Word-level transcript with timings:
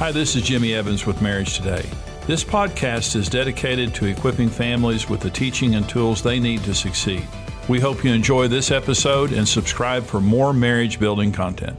Hi, 0.00 0.10
this 0.10 0.34
is 0.34 0.44
Jimmy 0.44 0.72
Evans 0.72 1.04
with 1.04 1.20
Marriage 1.20 1.58
Today. 1.58 1.84
This 2.26 2.42
podcast 2.42 3.14
is 3.16 3.28
dedicated 3.28 3.94
to 3.96 4.06
equipping 4.06 4.48
families 4.48 5.10
with 5.10 5.20
the 5.20 5.28
teaching 5.28 5.74
and 5.74 5.86
tools 5.86 6.22
they 6.22 6.40
need 6.40 6.64
to 6.64 6.74
succeed. 6.74 7.28
We 7.68 7.80
hope 7.80 8.02
you 8.02 8.10
enjoy 8.10 8.48
this 8.48 8.70
episode 8.70 9.30
and 9.30 9.46
subscribe 9.46 10.04
for 10.04 10.18
more 10.22 10.54
marriage 10.54 10.98
building 10.98 11.32
content. 11.32 11.78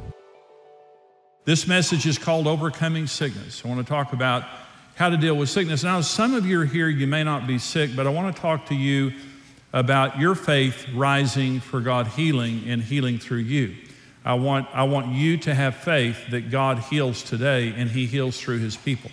This 1.46 1.66
message 1.66 2.06
is 2.06 2.20
called 2.20 2.46
Overcoming 2.46 3.08
Sickness. 3.08 3.66
I 3.66 3.70
want 3.70 3.80
to 3.80 3.92
talk 3.92 4.14
about 4.14 4.44
how 4.94 5.10
to 5.10 5.18
deal 5.18 5.34
with 5.34 5.50
sickness. 5.50 5.84
Now, 5.84 6.02
some 6.02 6.36
of 6.36 6.46
you 6.46 6.62
are 6.62 6.66
here, 6.66 6.90
you 6.90 7.08
may 7.08 7.24
not 7.24 7.48
be 7.48 7.58
sick, 7.58 7.96
but 7.96 8.06
I 8.06 8.12
want 8.12 8.36
to 8.36 8.40
talk 8.40 8.68
to 8.68 8.76
you 8.76 9.14
about 9.74 10.20
your 10.20 10.36
faith 10.36 10.86
rising 10.94 11.60
for 11.60 11.82
God 11.82 12.06
healing 12.06 12.66
and 12.68 12.84
healing 12.84 13.18
through 13.18 13.40
you. 13.40 13.76
I 14.24 14.36
want, 14.36 14.68
I 14.74 14.84
want 14.84 15.08
you 15.16 15.38
to 15.38 15.54
have 15.54 15.76
faith 15.76 16.30
that 16.30 16.52
God 16.52 16.80
heals 16.80 17.24
today 17.24 17.74
and 17.76 17.90
He 17.90 18.06
heals 18.06 18.40
through 18.40 18.60
His 18.60 18.78
people. 18.78 19.12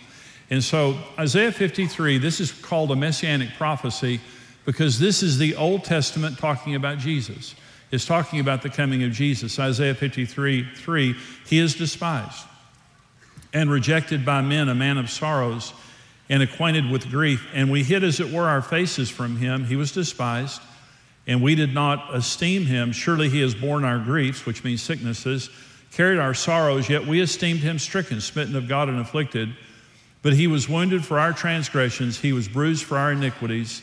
And 0.51 0.63
so, 0.63 0.99
Isaiah 1.19 1.53
53, 1.53 2.19
this 2.19 2.41
is 2.41 2.53
called 2.53 2.91
a 2.91 2.97
messianic 2.97 3.51
prophecy 3.57 4.21
because 4.65 4.99
this 4.99 5.23
is 5.23 5.39
the 5.39 5.57
Old 5.57 5.85
Testament 5.85 6.39
talking 6.39 6.75
about 6.75 6.99
Jesus. 6.99 7.55
It's 7.91 8.05
talking 8.05 8.41
about 8.41 8.63
the 8.63 8.69
coming 8.69 9.03
of 9.03 9.13
Jesus. 9.13 9.59
Isaiah 9.59 9.95
53 9.95 10.69
3, 10.75 11.15
He 11.47 11.59
is 11.59 11.75
despised 11.75 12.47
and 13.55 13.71
rejected 13.71 14.27
by 14.27 14.43
men, 14.43 14.69
a 14.69 14.75
man 14.75 14.99
of 14.99 15.11
sorrows 15.11 15.73
and 16.29 16.43
acquainted 16.43 16.91
with 16.91 17.11
grief. 17.11 17.47
And 17.55 17.71
we 17.71 17.83
hid, 17.83 18.05
as 18.05 18.21
it 18.21 18.31
were, 18.31 18.47
our 18.47 18.61
faces 18.63 19.09
from 19.09 19.37
Him. 19.37 19.65
He 19.65 19.77
was 19.77 19.93
despised 19.93 20.61
and 21.29 21.43
we 21.43 21.55
did 21.55 21.75
not 21.75 22.15
esteem 22.15 22.65
him. 22.65 22.91
Surely 22.91 23.29
he 23.29 23.43
has 23.43 23.55
borne 23.55 23.85
our 23.85 23.99
griefs, 23.99 24.47
which 24.47 24.65
means 24.65 24.83
sicknesses, 24.83 25.51
carried 25.93 26.19
our 26.19 26.33
sorrows, 26.33 26.89
yet 26.89 27.07
we 27.07 27.21
esteemed 27.21 27.61
him 27.61 27.79
stricken, 27.79 28.21
smitten 28.21 28.57
of 28.57 28.67
God, 28.67 28.89
and 28.89 28.99
afflicted. 28.99 29.55
But 30.23 30.33
he 30.33 30.47
was 30.47 30.69
wounded 30.69 31.05
for 31.05 31.19
our 31.19 31.35
transgressions, 31.35 32.19
he 32.19 32.33
was 32.33 32.49
bruised 32.49 32.85
for 32.85 32.97
our 32.97 33.13
iniquities. 33.13 33.83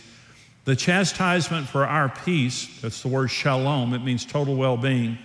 The 0.66 0.76
chastisement 0.76 1.68
for 1.68 1.86
our 1.86 2.10
peace, 2.10 2.82
that's 2.82 3.04
the 3.04 3.08
word 3.08 3.28
shalom, 3.28 3.94
it 3.94 4.04
means 4.04 4.26
total 4.26 4.56
well 4.56 4.76
being, 4.76 5.20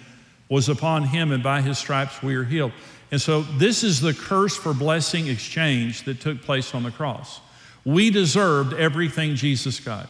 was 0.51 0.69
upon 0.69 1.05
him, 1.05 1.33
and 1.33 1.43
by 1.43 1.63
his 1.63 1.79
stripes 1.79 2.23
we 2.23 2.35
are 2.37 2.45
healed. 2.45 2.73
And 3.11 3.21
so, 3.21 3.43
this 3.43 3.83
is 3.83 4.01
the 4.01 4.13
curse 4.13 4.57
for 4.57 4.75
blessing 4.75 5.27
exchange 5.27 6.05
that 6.05 6.21
took 6.21 6.43
place 6.43 6.75
on 6.75 6.83
the 6.83 6.91
cross. 6.91 7.41
We 7.85 8.11
deserved 8.11 8.75
everything 8.75 9.35
Jesus 9.37 9.81
got 9.81 10.09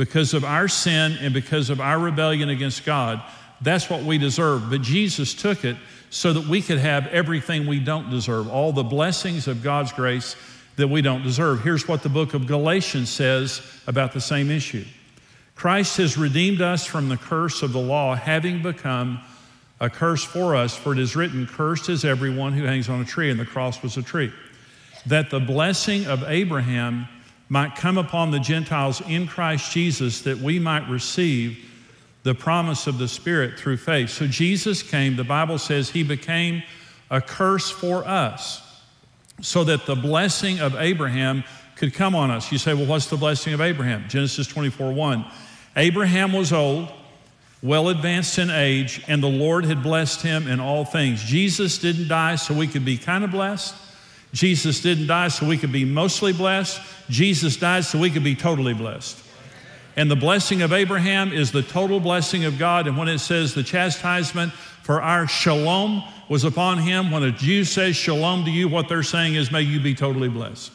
because 0.00 0.32
of 0.32 0.46
our 0.46 0.66
sin 0.66 1.18
and 1.20 1.34
because 1.34 1.68
of 1.68 1.78
our 1.78 1.98
rebellion 1.98 2.48
against 2.48 2.86
God. 2.86 3.22
That's 3.60 3.90
what 3.90 4.02
we 4.02 4.16
deserve. 4.16 4.70
But 4.70 4.80
Jesus 4.80 5.34
took 5.34 5.62
it 5.62 5.76
so 6.08 6.32
that 6.32 6.46
we 6.46 6.62
could 6.62 6.78
have 6.78 7.06
everything 7.08 7.66
we 7.66 7.80
don't 7.80 8.08
deserve, 8.08 8.48
all 8.48 8.72
the 8.72 8.82
blessings 8.82 9.46
of 9.46 9.62
God's 9.62 9.92
grace 9.92 10.36
that 10.76 10.88
we 10.88 11.02
don't 11.02 11.22
deserve. 11.22 11.62
Here's 11.62 11.86
what 11.86 12.02
the 12.02 12.08
book 12.08 12.32
of 12.32 12.46
Galatians 12.46 13.10
says 13.10 13.60
about 13.86 14.14
the 14.14 14.22
same 14.22 14.50
issue 14.50 14.86
Christ 15.54 15.98
has 15.98 16.16
redeemed 16.16 16.62
us 16.62 16.86
from 16.86 17.10
the 17.10 17.18
curse 17.18 17.62
of 17.62 17.74
the 17.74 17.78
law, 17.78 18.14
having 18.14 18.62
become 18.62 19.20
a 19.80 19.90
curse 19.90 20.24
for 20.24 20.56
us, 20.56 20.74
for 20.74 20.94
it 20.94 20.98
is 20.98 21.14
written, 21.14 21.46
Cursed 21.46 21.90
is 21.90 22.06
everyone 22.06 22.54
who 22.54 22.64
hangs 22.64 22.88
on 22.88 23.02
a 23.02 23.04
tree, 23.04 23.30
and 23.30 23.38
the 23.38 23.44
cross 23.44 23.82
was 23.82 23.98
a 23.98 24.02
tree. 24.02 24.32
That 25.04 25.28
the 25.28 25.40
blessing 25.40 26.06
of 26.06 26.24
Abraham 26.26 27.06
might 27.50 27.74
come 27.74 27.98
upon 27.98 28.30
the 28.30 28.38
Gentiles 28.38 29.02
in 29.02 29.26
Christ 29.26 29.72
Jesus 29.72 30.22
that 30.22 30.38
we 30.38 30.58
might 30.58 30.88
receive 30.88 31.58
the 32.22 32.34
promise 32.34 32.86
of 32.86 32.96
the 32.96 33.08
Spirit 33.08 33.58
through 33.58 33.76
faith. 33.76 34.10
So 34.10 34.26
Jesus 34.28 34.82
came, 34.82 35.16
the 35.16 35.24
Bible 35.24 35.58
says 35.58 35.90
he 35.90 36.04
became 36.04 36.62
a 37.10 37.20
curse 37.20 37.68
for 37.68 38.06
us 38.06 38.62
so 39.42 39.64
that 39.64 39.84
the 39.84 39.96
blessing 39.96 40.60
of 40.60 40.76
Abraham 40.76 41.42
could 41.74 41.92
come 41.92 42.14
on 42.14 42.30
us. 42.30 42.52
You 42.52 42.58
say, 42.58 42.72
well, 42.72 42.86
what's 42.86 43.06
the 43.06 43.16
blessing 43.16 43.52
of 43.52 43.60
Abraham? 43.60 44.08
Genesis 44.08 44.46
24 44.46 44.92
1. 44.92 45.24
Abraham 45.76 46.32
was 46.32 46.52
old, 46.52 46.88
well 47.62 47.88
advanced 47.88 48.38
in 48.38 48.50
age, 48.50 49.02
and 49.08 49.20
the 49.20 49.28
Lord 49.28 49.64
had 49.64 49.82
blessed 49.82 50.22
him 50.22 50.46
in 50.46 50.60
all 50.60 50.84
things. 50.84 51.22
Jesus 51.24 51.78
didn't 51.78 52.06
die 52.06 52.36
so 52.36 52.54
we 52.54 52.68
could 52.68 52.84
be 52.84 52.96
kind 52.96 53.24
of 53.24 53.32
blessed. 53.32 53.74
Jesus 54.32 54.80
didn't 54.80 55.08
die 55.08 55.28
so 55.28 55.46
we 55.46 55.58
could 55.58 55.72
be 55.72 55.84
mostly 55.84 56.32
blessed. 56.32 56.80
Jesus 57.08 57.56
died 57.56 57.84
so 57.84 57.98
we 57.98 58.10
could 58.10 58.24
be 58.24 58.36
totally 58.36 58.74
blessed. 58.74 59.20
And 59.96 60.10
the 60.10 60.16
blessing 60.16 60.62
of 60.62 60.72
Abraham 60.72 61.32
is 61.32 61.50
the 61.50 61.62
total 61.62 61.98
blessing 61.98 62.44
of 62.44 62.58
God. 62.58 62.86
And 62.86 62.96
when 62.96 63.08
it 63.08 63.18
says 63.18 63.54
the 63.54 63.62
chastisement 63.62 64.52
for 64.52 65.02
our 65.02 65.26
shalom 65.26 66.04
was 66.28 66.44
upon 66.44 66.78
him, 66.78 67.10
when 67.10 67.24
a 67.24 67.32
Jew 67.32 67.64
says 67.64 67.96
shalom 67.96 68.44
to 68.44 68.50
you, 68.50 68.68
what 68.68 68.88
they're 68.88 69.02
saying 69.02 69.34
is, 69.34 69.50
may 69.50 69.62
you 69.62 69.80
be 69.80 69.94
totally 69.94 70.28
blessed. 70.28 70.70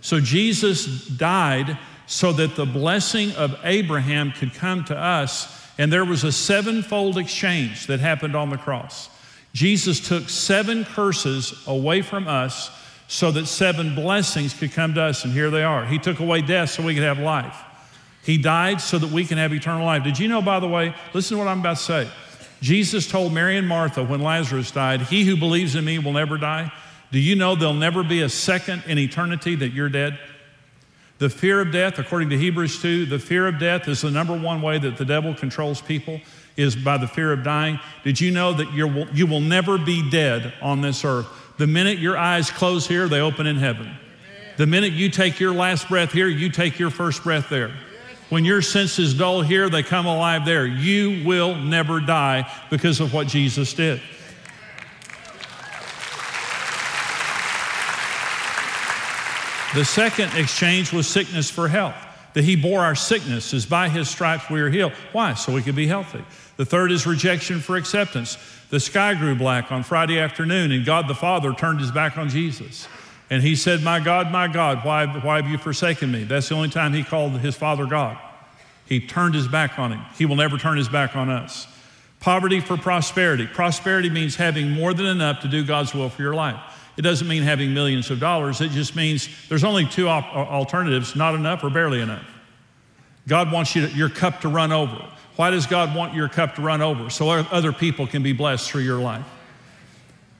So 0.00 0.20
Jesus 0.20 1.06
died 1.08 1.78
so 2.06 2.32
that 2.32 2.54
the 2.54 2.66
blessing 2.66 3.32
of 3.32 3.58
Abraham 3.64 4.30
could 4.30 4.54
come 4.54 4.84
to 4.84 4.96
us. 4.96 5.62
And 5.78 5.92
there 5.92 6.04
was 6.04 6.22
a 6.22 6.30
sevenfold 6.30 7.18
exchange 7.18 7.88
that 7.88 7.98
happened 7.98 8.36
on 8.36 8.50
the 8.50 8.56
cross. 8.56 9.10
Jesus 9.52 10.06
took 10.06 10.28
seven 10.28 10.84
curses 10.84 11.54
away 11.66 12.02
from 12.02 12.28
us 12.28 12.70
so 13.08 13.30
that 13.30 13.46
seven 13.46 13.94
blessings 13.94 14.54
could 14.54 14.72
come 14.72 14.94
to 14.94 15.02
us, 15.02 15.24
and 15.24 15.32
here 15.32 15.50
they 15.50 15.62
are. 15.62 15.84
He 15.84 15.98
took 15.98 16.20
away 16.20 16.42
death 16.42 16.70
so 16.70 16.82
we 16.82 16.94
could 16.94 17.02
have 17.02 17.18
life. 17.18 17.56
He 18.22 18.38
died 18.38 18.80
so 18.80 18.98
that 18.98 19.10
we 19.10 19.24
can 19.24 19.36
have 19.38 19.52
eternal 19.52 19.84
life. 19.84 20.02
Did 20.02 20.18
you 20.18 20.28
know, 20.28 20.40
by 20.40 20.58
the 20.60 20.68
way, 20.68 20.94
listen 21.12 21.36
to 21.36 21.44
what 21.44 21.48
I'm 21.48 21.60
about 21.60 21.76
to 21.76 21.82
say. 21.82 22.08
Jesus 22.62 23.06
told 23.06 23.34
Mary 23.34 23.58
and 23.58 23.68
Martha 23.68 24.02
when 24.02 24.20
Lazarus 24.20 24.70
died, 24.70 25.02
He 25.02 25.24
who 25.24 25.36
believes 25.36 25.76
in 25.76 25.84
me 25.84 25.98
will 25.98 26.14
never 26.14 26.38
die. 26.38 26.72
Do 27.12 27.18
you 27.18 27.36
know 27.36 27.54
there'll 27.54 27.74
never 27.74 28.02
be 28.02 28.22
a 28.22 28.28
second 28.28 28.84
in 28.86 28.98
eternity 28.98 29.54
that 29.56 29.72
you're 29.72 29.90
dead? 29.90 30.18
The 31.18 31.28
fear 31.28 31.60
of 31.60 31.70
death, 31.70 31.98
according 31.98 32.30
to 32.30 32.38
Hebrews 32.38 32.80
2, 32.82 33.06
the 33.06 33.18
fear 33.18 33.46
of 33.46 33.58
death 33.58 33.86
is 33.86 34.00
the 34.00 34.10
number 34.10 34.36
one 34.36 34.62
way 34.62 34.78
that 34.78 34.96
the 34.96 35.04
devil 35.04 35.34
controls 35.34 35.80
people, 35.80 36.20
is 36.56 36.74
by 36.74 36.96
the 36.96 37.06
fear 37.06 37.32
of 37.32 37.44
dying. 37.44 37.78
Did 38.02 38.20
you 38.20 38.30
know 38.30 38.52
that 38.52 38.72
you 38.72 39.06
you 39.12 39.26
will 39.26 39.40
never 39.40 39.76
be 39.76 40.08
dead 40.10 40.54
on 40.62 40.80
this 40.80 41.04
earth? 41.04 41.26
The 41.56 41.66
minute 41.66 41.98
your 41.98 42.16
eyes 42.18 42.50
close 42.50 42.86
here, 42.86 43.08
they 43.08 43.20
open 43.20 43.46
in 43.46 43.56
heaven. 43.56 43.96
The 44.56 44.66
minute 44.66 44.92
you 44.92 45.08
take 45.08 45.40
your 45.40 45.52
last 45.52 45.88
breath 45.88 46.12
here, 46.12 46.28
you 46.28 46.50
take 46.50 46.78
your 46.78 46.90
first 46.90 47.22
breath 47.22 47.48
there. 47.48 47.72
When 48.30 48.44
your 48.44 48.62
senses 48.62 49.14
dull 49.14 49.42
here, 49.42 49.68
they 49.68 49.82
come 49.82 50.06
alive 50.06 50.44
there. 50.44 50.66
You 50.66 51.24
will 51.24 51.54
never 51.56 52.00
die 52.00 52.50
because 52.70 53.00
of 53.00 53.12
what 53.12 53.26
Jesus 53.28 53.72
did. 53.74 54.00
The 59.74 59.84
second 59.84 60.32
exchange 60.36 60.92
was 60.92 61.06
sickness 61.06 61.50
for 61.50 61.68
health. 61.68 61.96
That 62.34 62.44
he 62.44 62.56
bore 62.56 62.80
our 62.80 62.96
sicknesses, 62.96 63.64
by 63.64 63.88
his 63.88 64.08
stripes 64.08 64.50
we 64.50 64.60
are 64.60 64.70
healed. 64.70 64.92
Why? 65.12 65.34
So 65.34 65.52
we 65.52 65.62
could 65.62 65.76
be 65.76 65.86
healthy. 65.86 66.24
The 66.56 66.64
third 66.64 66.90
is 66.90 67.06
rejection 67.06 67.60
for 67.60 67.76
acceptance. 67.76 68.38
The 68.74 68.80
sky 68.80 69.14
grew 69.14 69.36
black 69.36 69.70
on 69.70 69.84
Friday 69.84 70.18
afternoon, 70.18 70.72
and 70.72 70.84
God 70.84 71.06
the 71.06 71.14
Father 71.14 71.52
turned 71.52 71.78
his 71.78 71.92
back 71.92 72.18
on 72.18 72.28
Jesus. 72.28 72.88
And 73.30 73.40
he 73.40 73.54
said, 73.54 73.84
My 73.84 74.00
God, 74.00 74.32
my 74.32 74.48
God, 74.48 74.84
why, 74.84 75.06
why 75.06 75.40
have 75.40 75.48
you 75.48 75.58
forsaken 75.58 76.10
me? 76.10 76.24
That's 76.24 76.48
the 76.48 76.56
only 76.56 76.70
time 76.70 76.92
he 76.92 77.04
called 77.04 77.38
his 77.38 77.54
Father 77.54 77.86
God. 77.86 78.18
He 78.84 78.98
turned 78.98 79.36
his 79.36 79.46
back 79.46 79.78
on 79.78 79.92
him. 79.92 80.04
He 80.18 80.26
will 80.26 80.34
never 80.34 80.58
turn 80.58 80.76
his 80.76 80.88
back 80.88 81.14
on 81.14 81.30
us. 81.30 81.68
Poverty 82.18 82.58
for 82.58 82.76
prosperity. 82.76 83.46
Prosperity 83.46 84.10
means 84.10 84.34
having 84.34 84.70
more 84.70 84.92
than 84.92 85.06
enough 85.06 85.38
to 85.42 85.48
do 85.48 85.64
God's 85.64 85.94
will 85.94 86.08
for 86.08 86.22
your 86.22 86.34
life. 86.34 86.58
It 86.96 87.02
doesn't 87.02 87.28
mean 87.28 87.44
having 87.44 87.72
millions 87.74 88.10
of 88.10 88.18
dollars. 88.18 88.60
It 88.60 88.72
just 88.72 88.96
means 88.96 89.28
there's 89.48 89.62
only 89.62 89.86
two 89.86 90.08
alternatives 90.08 91.14
not 91.14 91.36
enough 91.36 91.62
or 91.62 91.70
barely 91.70 92.00
enough. 92.00 92.26
God 93.28 93.52
wants 93.52 93.76
you 93.76 93.86
to, 93.86 93.94
your 93.94 94.08
cup 94.08 94.40
to 94.40 94.48
run 94.48 94.72
over. 94.72 95.13
Why 95.36 95.50
does 95.50 95.66
God 95.66 95.94
want 95.94 96.14
your 96.14 96.28
cup 96.28 96.56
to 96.56 96.62
run 96.62 96.80
over? 96.80 97.10
So 97.10 97.28
other 97.30 97.72
people 97.72 98.06
can 98.06 98.22
be 98.22 98.32
blessed 98.32 98.70
through 98.70 98.82
your 98.82 99.00
life. 99.00 99.26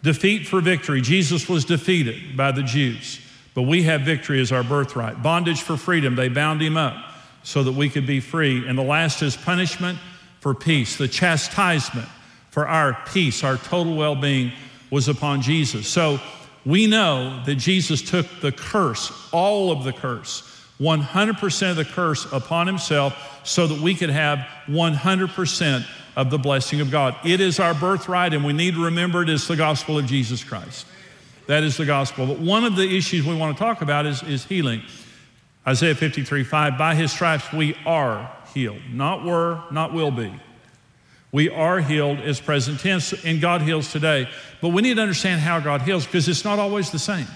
Defeat 0.03 0.47
for 0.47 0.61
victory. 0.61 1.01
Jesus 1.01 1.49
was 1.49 1.65
defeated 1.65 2.37
by 2.37 2.53
the 2.53 2.63
Jews, 2.63 3.21
but 3.55 3.63
we 3.63 3.85
have 3.85 4.03
victory 4.03 4.41
as 4.41 4.53
our 4.53 4.63
birthright. 4.63 5.23
Bondage 5.23 5.63
for 5.63 5.77
freedom. 5.77 6.15
They 6.15 6.29
bound 6.29 6.61
him 6.61 6.77
up 6.77 6.95
so 7.43 7.63
that 7.63 7.73
we 7.73 7.89
could 7.89 8.07
be 8.07 8.21
free. 8.21 8.67
And 8.69 8.79
the 8.79 8.83
last 8.83 9.23
is 9.23 9.37
punishment 9.37 9.99
for 10.41 10.55
peace. 10.55 10.97
The 10.97 11.09
chastisement 11.09 12.09
for 12.51 12.69
our 12.69 12.99
peace, 13.13 13.43
our 13.43 13.57
total 13.57 13.97
well 13.97 14.15
being, 14.15 14.53
was 14.91 15.09
upon 15.09 15.43
Jesus. 15.43 15.89
So 15.89 16.21
we 16.65 16.87
know 16.87 17.43
that 17.47 17.57
Jesus 17.57 18.03
took 18.03 18.27
the 18.41 18.53
curse, 18.53 19.11
all 19.33 19.73
of 19.73 19.85
the 19.85 19.93
curse, 19.93 20.43
100% 20.81 21.71
of 21.71 21.77
the 21.77 21.85
curse 21.85 22.31
upon 22.33 22.67
himself 22.67 23.41
so 23.45 23.67
that 23.67 23.81
we 23.81 23.95
could 23.95 24.11
have 24.11 24.39
100% 24.67 25.87
of 26.17 26.31
the 26.31 26.39
blessing 26.39 26.81
of 26.81 26.91
God. 26.91 27.17
It 27.25 27.41
is 27.41 27.61
our 27.61 27.75
birthright, 27.75 28.35
and 28.35 28.45
we 28.45 28.53
need 28.53 28.75
to 28.75 28.85
remember 28.85 29.23
it 29.23 29.29
is 29.29 29.47
the 29.47 29.57
gospel 29.57 29.99
of 29.99 30.07
Jesus 30.07 30.43
Christ. 30.43 30.87
That 31.47 31.63
is 31.63 31.77
the 31.77 31.85
gospel. 31.85 32.27
But 32.27 32.39
one 32.39 32.65
of 32.65 32.77
the 32.77 32.97
issues 32.97 33.27
we 33.27 33.35
want 33.37 33.57
to 33.57 33.63
talk 33.63 33.83
about 33.83 34.07
is, 34.07 34.23
is 34.23 34.45
healing. 34.45 34.83
Isaiah 35.67 35.95
53 35.95 36.45
5, 36.45 36.79
by 36.79 36.95
his 36.95 37.13
stripes 37.13 37.53
we 37.53 37.77
are 37.87 38.31
healed. 38.53 38.81
Not 38.91 39.25
were, 39.25 39.63
not 39.71 39.93
will 39.93 40.11
be. 40.11 40.33
We 41.33 41.51
are 41.51 41.81
healed 41.81 42.21
as 42.21 42.41
present 42.41 42.81
tense, 42.81 43.13
and 43.25 43.41
God 43.41 43.63
heals 43.63 43.91
today. 43.91 44.29
But 44.61 44.69
we 44.69 44.83
need 44.83 44.95
to 44.95 45.03
understand 45.03 45.41
how 45.41 45.61
God 45.61 45.83
heals 45.83 46.07
because 46.07 46.29
it's 46.29 46.45
not 46.45 46.59
always 46.59 46.91
the 46.91 46.99
same. 46.99 47.27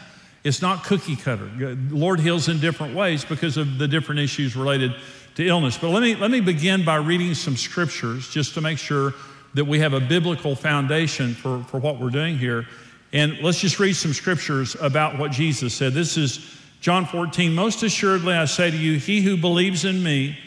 It's 0.44 0.62
not 0.62 0.84
cookie 0.84 1.16
cutter. 1.16 1.50
Lord 1.90 2.20
heals 2.20 2.48
in 2.48 2.60
different 2.60 2.94
ways 2.94 3.24
because 3.24 3.56
of 3.56 3.78
the 3.78 3.88
different 3.88 4.20
issues 4.20 4.56
related 4.56 4.94
to 5.34 5.46
illness. 5.46 5.76
But 5.78 5.90
let 5.90 6.02
me, 6.02 6.14
let 6.14 6.30
me 6.30 6.40
begin 6.40 6.84
by 6.84 6.96
reading 6.96 7.34
some 7.34 7.56
scriptures 7.56 8.28
just 8.28 8.54
to 8.54 8.60
make 8.60 8.78
sure 8.78 9.14
that 9.54 9.64
we 9.64 9.80
have 9.80 9.92
a 9.92 10.00
biblical 10.00 10.54
foundation 10.54 11.34
for, 11.34 11.62
for 11.64 11.78
what 11.78 11.98
we're 11.98 12.10
doing 12.10 12.38
here. 12.38 12.66
And 13.12 13.38
let's 13.40 13.60
just 13.60 13.78
read 13.80 13.94
some 13.94 14.12
scriptures 14.12 14.76
about 14.80 15.18
what 15.18 15.32
Jesus 15.32 15.74
said. 15.74 15.94
This 15.94 16.16
is 16.16 16.58
John 16.80 17.06
14. 17.06 17.54
Most 17.54 17.82
assuredly, 17.82 18.34
I 18.34 18.44
say 18.44 18.70
to 18.70 18.76
you, 18.76 18.98
he 18.98 19.20
who 19.22 19.36
believes 19.36 19.84
in 19.84 20.02
me, 20.02 20.38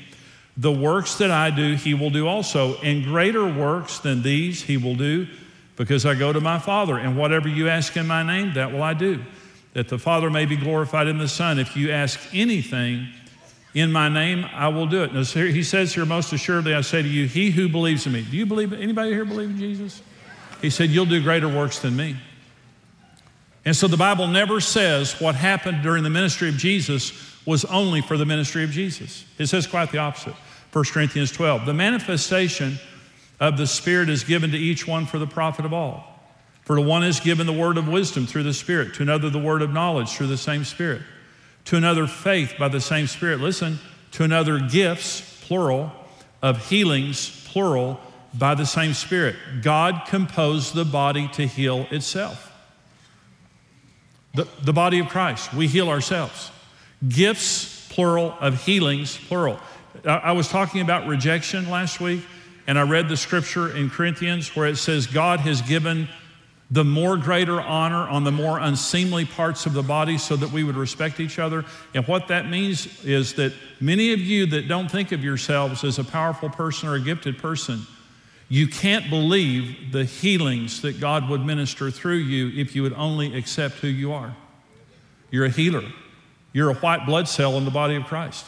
the 0.58 0.72
works 0.72 1.16
that 1.16 1.32
I 1.32 1.50
do, 1.50 1.76
he 1.76 1.94
will 1.94 2.10
do 2.10 2.28
also. 2.28 2.76
And 2.82 3.04
greater 3.04 3.46
works 3.46 4.00
than 4.00 4.22
these 4.22 4.62
he 4.62 4.78
will 4.78 4.96
do 4.96 5.28
because 5.76 6.06
I 6.06 6.14
go 6.14 6.32
to 6.32 6.40
my 6.40 6.60
Father. 6.60 6.98
And 6.98 7.18
whatever 7.18 7.48
you 7.48 7.68
ask 7.68 7.98
in 7.98 8.06
my 8.06 8.24
name, 8.24 8.54
that 8.54 8.72
will 8.72 8.84
I 8.84 8.94
do, 8.94 9.24
that 9.74 9.88
the 9.88 9.98
Father 9.98 10.30
may 10.30 10.46
be 10.46 10.56
glorified 10.56 11.08
in 11.08 11.18
the 11.18 11.28
Son. 11.28 11.60
If 11.60 11.78
you 11.78 11.92
ask 11.92 12.20
anything 12.34 13.08
in 13.74 13.92
my 13.92 14.10
name, 14.10 14.46
I 14.54 14.68
will 14.68 14.86
do 14.86 15.04
it. 15.04 15.14
Now, 15.14 15.24
he 15.24 15.64
says 15.64 15.94
here, 15.94 16.06
most 16.06 16.34
assuredly, 16.34 16.74
I 16.74 16.82
say 16.82 17.02
to 17.02 17.08
you, 17.08 17.26
he 17.28 17.52
who 17.52 17.70
believes 17.70 18.06
in 18.06 18.12
me. 18.12 18.26
Do 18.30 18.36
you 18.36 18.46
believe, 18.46 18.74
anybody 18.74 19.12
here 19.12 19.24
believe 19.24 19.52
in 19.52 19.58
Jesus? 19.58 20.02
He 20.62 20.70
said, 20.70 20.90
you'll 20.90 21.06
do 21.06 21.24
greater 21.24 21.48
works 21.48 21.80
than 21.80 21.96
me. 21.96 22.18
And 23.64 23.76
so 23.76 23.88
the 23.88 23.98
Bible 23.98 24.28
never 24.28 24.60
says 24.60 25.20
what 25.22 25.36
happened 25.36 25.84
during 25.84 26.04
the 26.04 26.10
ministry 26.10 26.50
of 26.50 26.58
Jesus 26.58 27.14
was 27.46 27.64
only 27.66 28.02
for 28.02 28.18
the 28.18 28.26
ministry 28.26 28.64
of 28.64 28.72
Jesus. 28.72 29.26
It 29.38 29.48
says 29.48 29.68
quite 29.68 29.92
the 29.92 30.00
opposite. 30.00 30.34
1 30.74 30.86
Corinthians 30.86 31.32
12. 31.32 31.66
The 31.66 31.74
manifestation 31.74 32.78
of 33.40 33.58
the 33.58 33.68
Spirit 33.68 34.10
is 34.10 34.24
given 34.24 34.52
to 34.52 34.58
each 34.58 34.88
one 34.88 35.06
for 35.06 35.18
the 35.18 35.28
profit 35.28 35.66
of 35.66 35.74
all. 35.74 36.11
For 36.62 36.76
to 36.76 36.82
one 36.82 37.04
is 37.04 37.20
given 37.20 37.48
the 37.48 37.54
word 37.54 37.78
of 37.78 37.88
wisdom 37.88 38.28
through 38.28 38.44
the 38.44 38.54
Spirit, 38.54 38.94
to 38.96 39.04
another 39.04 39.30
the 39.30 39.40
word 39.40 39.62
of 39.62 39.72
knowledge 39.72 40.10
through 40.10 40.28
the 40.28 40.38
same 40.38 40.64
Spirit, 40.64 41.02
to 41.66 41.76
another 41.76 42.08
faith 42.08 42.54
by 42.58 42.68
the 42.68 42.82
same 42.82 43.08
Spirit. 43.08 43.40
Listen, 43.40 43.80
to 44.12 44.24
another 44.24 44.60
gifts, 44.60 45.44
plural, 45.46 45.92
of 46.42 46.70
healings, 46.70 47.48
plural, 47.50 48.00
by 48.34 48.56
the 48.56 48.66
same 48.66 48.94
Spirit. 48.94 49.36
God 49.62 50.04
composed 50.08 50.74
the 50.74 50.86
body 50.86 51.28
to 51.34 51.48
heal 51.48 51.88
itself. 51.92 52.52
The, 54.34 54.48
the 54.62 54.74
body 54.74 55.00
of 55.00 55.10
Christ, 55.10 55.54
we 55.54 55.68
heal 55.68 55.90
ourselves. 55.90 56.52
Gifts, 57.08 57.90
plural, 57.90 58.36
of 58.40 58.64
healings, 58.64 59.18
plural. 59.18 59.60
I, 60.06 60.10
I 60.10 60.32
was 60.32 60.48
talking 60.48 60.82
about 60.82 61.08
rejection 61.08 61.70
last 61.70 62.00
week, 62.00 62.22
and 62.68 62.80
I 62.80 62.84
read 62.84 63.10
the 63.10 63.18
scripture 63.18 63.76
in 63.76 63.90
Corinthians 63.90 64.56
where 64.56 64.68
it 64.68 64.78
says, 64.78 65.08
God 65.08 65.42
has 65.42 65.62
given 65.62 66.08
the 66.72 66.86
more 66.86 67.18
greater 67.18 67.60
honor 67.60 68.08
on 68.08 68.24
the 68.24 68.32
more 68.32 68.58
unseemly 68.58 69.26
parts 69.26 69.66
of 69.66 69.74
the 69.74 69.84
body 69.84 70.18
so 70.18 70.38
that 70.38 70.52
we 70.52 70.64
would 70.64 70.78
respect 70.78 71.20
each 71.20 71.38
other. 71.38 71.66
And 71.94 72.08
what 72.08 72.30
that 72.30 72.50
means 72.50 73.04
is 73.04 73.34
that 73.34 73.54
many 73.82 74.14
of 74.14 74.22
you 74.22 74.46
that 74.48 74.70
don't 74.70 74.90
think 74.90 75.12
of 75.12 75.22
yourselves 75.22 75.84
as 75.84 76.00
a 76.00 76.04
powerful 76.04 76.50
person 76.50 76.88
or 76.88 76.96
a 76.96 77.02
gifted 77.02 77.38
person, 77.38 77.82
you 78.48 78.68
can't 78.68 79.10
believe 79.10 79.92
the 79.92 80.06
healings 80.06 80.82
that 80.82 81.00
God 81.00 81.30
would 81.30 81.46
minister 81.46 81.92
through 81.92 82.18
you 82.18 82.62
if 82.62 82.74
you 82.74 82.84
would 82.84 82.94
only 82.94 83.36
accept 83.36 83.76
who 83.76 83.88
you 83.88 84.14
are. 84.14 84.36
You're 85.30 85.46
a 85.46 85.50
healer. 85.50 85.84
You're 86.54 86.70
a 86.70 86.76
white 86.76 87.06
blood 87.06 87.28
cell 87.28 87.58
in 87.58 87.66
the 87.66 87.72
body 87.72 87.96
of 87.96 88.06
Christ. 88.06 88.46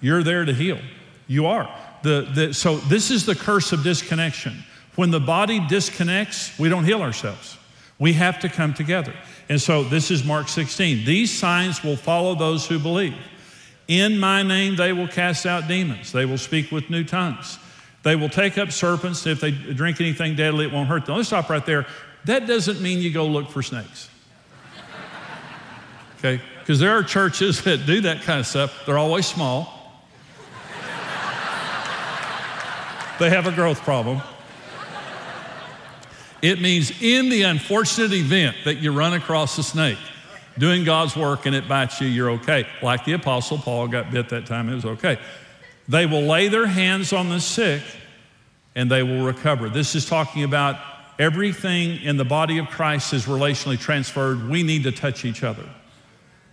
You're 0.00 0.22
there 0.22 0.44
to 0.44 0.54
heal. 0.54 0.78
You 1.26 1.46
are. 1.46 1.68
The, 2.02 2.28
the, 2.34 2.54
so, 2.54 2.78
this 2.78 3.10
is 3.10 3.26
the 3.26 3.34
curse 3.34 3.72
of 3.72 3.82
disconnection. 3.82 4.64
When 4.96 5.10
the 5.10 5.20
body 5.20 5.60
disconnects, 5.68 6.58
we 6.58 6.68
don't 6.68 6.84
heal 6.84 7.02
ourselves. 7.02 7.56
We 7.98 8.14
have 8.14 8.40
to 8.40 8.48
come 8.48 8.74
together. 8.74 9.14
And 9.48 9.60
so, 9.60 9.84
this 9.84 10.10
is 10.10 10.24
Mark 10.24 10.48
16. 10.48 11.04
These 11.04 11.36
signs 11.36 11.82
will 11.82 11.96
follow 11.96 12.34
those 12.34 12.66
who 12.66 12.78
believe. 12.78 13.16
In 13.88 14.18
my 14.18 14.42
name, 14.42 14.76
they 14.76 14.92
will 14.92 15.08
cast 15.08 15.46
out 15.46 15.68
demons, 15.68 16.12
they 16.12 16.24
will 16.24 16.38
speak 16.38 16.70
with 16.70 16.90
new 16.90 17.04
tongues. 17.04 17.58
They 18.02 18.16
will 18.16 18.28
take 18.28 18.56
up 18.56 18.72
serpents. 18.72 19.26
If 19.26 19.40
they 19.40 19.50
drink 19.50 20.00
anything 20.00 20.34
deadly, 20.34 20.64
it 20.64 20.72
won't 20.72 20.88
hurt 20.88 21.04
them. 21.04 21.16
Let's 21.16 21.28
stop 21.28 21.50
right 21.50 21.64
there. 21.66 21.86
That 22.24 22.46
doesn't 22.46 22.80
mean 22.80 23.00
you 23.00 23.12
go 23.12 23.26
look 23.26 23.50
for 23.50 23.62
snakes. 23.62 24.08
Okay? 26.18 26.40
Because 26.58 26.78
there 26.78 26.92
are 26.92 27.02
churches 27.02 27.62
that 27.62 27.86
do 27.86 28.02
that 28.02 28.22
kind 28.22 28.40
of 28.40 28.46
stuff. 28.46 28.84
They're 28.84 28.98
always 28.98 29.26
small. 29.26 30.02
they 33.18 33.30
have 33.30 33.46
a 33.46 33.52
growth 33.52 33.80
problem. 33.80 34.20
It 36.42 36.60
means 36.60 36.90
in 37.02 37.28
the 37.28 37.42
unfortunate 37.42 38.12
event 38.12 38.56
that 38.64 38.76
you 38.76 38.92
run 38.92 39.12
across 39.12 39.58
a 39.58 39.62
snake 39.62 39.98
doing 40.58 40.84
God's 40.84 41.16
work 41.16 41.46
and 41.46 41.54
it 41.54 41.68
bites 41.68 42.00
you, 42.00 42.08
you're 42.08 42.30
okay. 42.32 42.66
Like 42.82 43.04
the 43.04 43.14
Apostle 43.14 43.58
Paul 43.58 43.88
got 43.88 44.10
bit 44.10 44.28
that 44.30 44.46
time, 44.46 44.68
it 44.68 44.74
was 44.74 44.84
okay. 44.84 45.18
They 45.88 46.06
will 46.06 46.22
lay 46.22 46.48
their 46.48 46.66
hands 46.66 47.12
on 47.12 47.28
the 47.28 47.40
sick 47.40 47.82
and 48.74 48.90
they 48.90 49.02
will 49.02 49.24
recover. 49.24 49.68
This 49.68 49.94
is 49.94 50.06
talking 50.06 50.44
about 50.44 50.78
everything 51.18 52.00
in 52.02 52.16
the 52.16 52.24
body 52.24 52.58
of 52.58 52.68
Christ 52.68 53.12
is 53.12 53.26
relationally 53.26 53.78
transferred. 53.78 54.48
We 54.48 54.62
need 54.62 54.84
to 54.84 54.92
touch 54.92 55.24
each 55.24 55.42
other. 55.42 55.68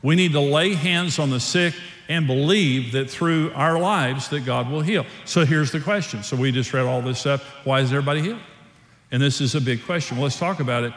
We 0.01 0.16
need 0.16 0.31
to 0.33 0.40
lay 0.40 0.74
hands 0.74 1.19
on 1.19 1.30
the 1.30 1.40
sick 1.40 1.74
and 2.10 2.25
believe 2.25 2.94
that 2.94 3.10
through 3.10 3.51
our 3.54 3.80
lives 3.80 4.30
that 4.30 4.45
God 4.45 4.69
will 4.69 4.81
heal. 4.81 5.06
So 5.25 5.45
here's 5.45 5.72
the 5.72 5.80
question. 5.80 6.24
So 6.24 6.36
we 6.36 6.51
just 6.51 6.74
read 6.74 6.86
all 6.86 7.01
this 7.01 7.19
stuff. 7.19 7.44
Why 7.66 7.81
is 7.81 7.92
everybody 7.92 8.22
healed? 8.22 8.40
And 9.12 9.21
this 9.21 9.42
is 9.42 9.56
a 9.56 9.62
big 9.62 9.83
question. 9.86 10.18
Well, 10.18 10.24
let's 10.24 10.39
talk 10.39 10.59
about 10.59 10.83
it. 10.83 10.94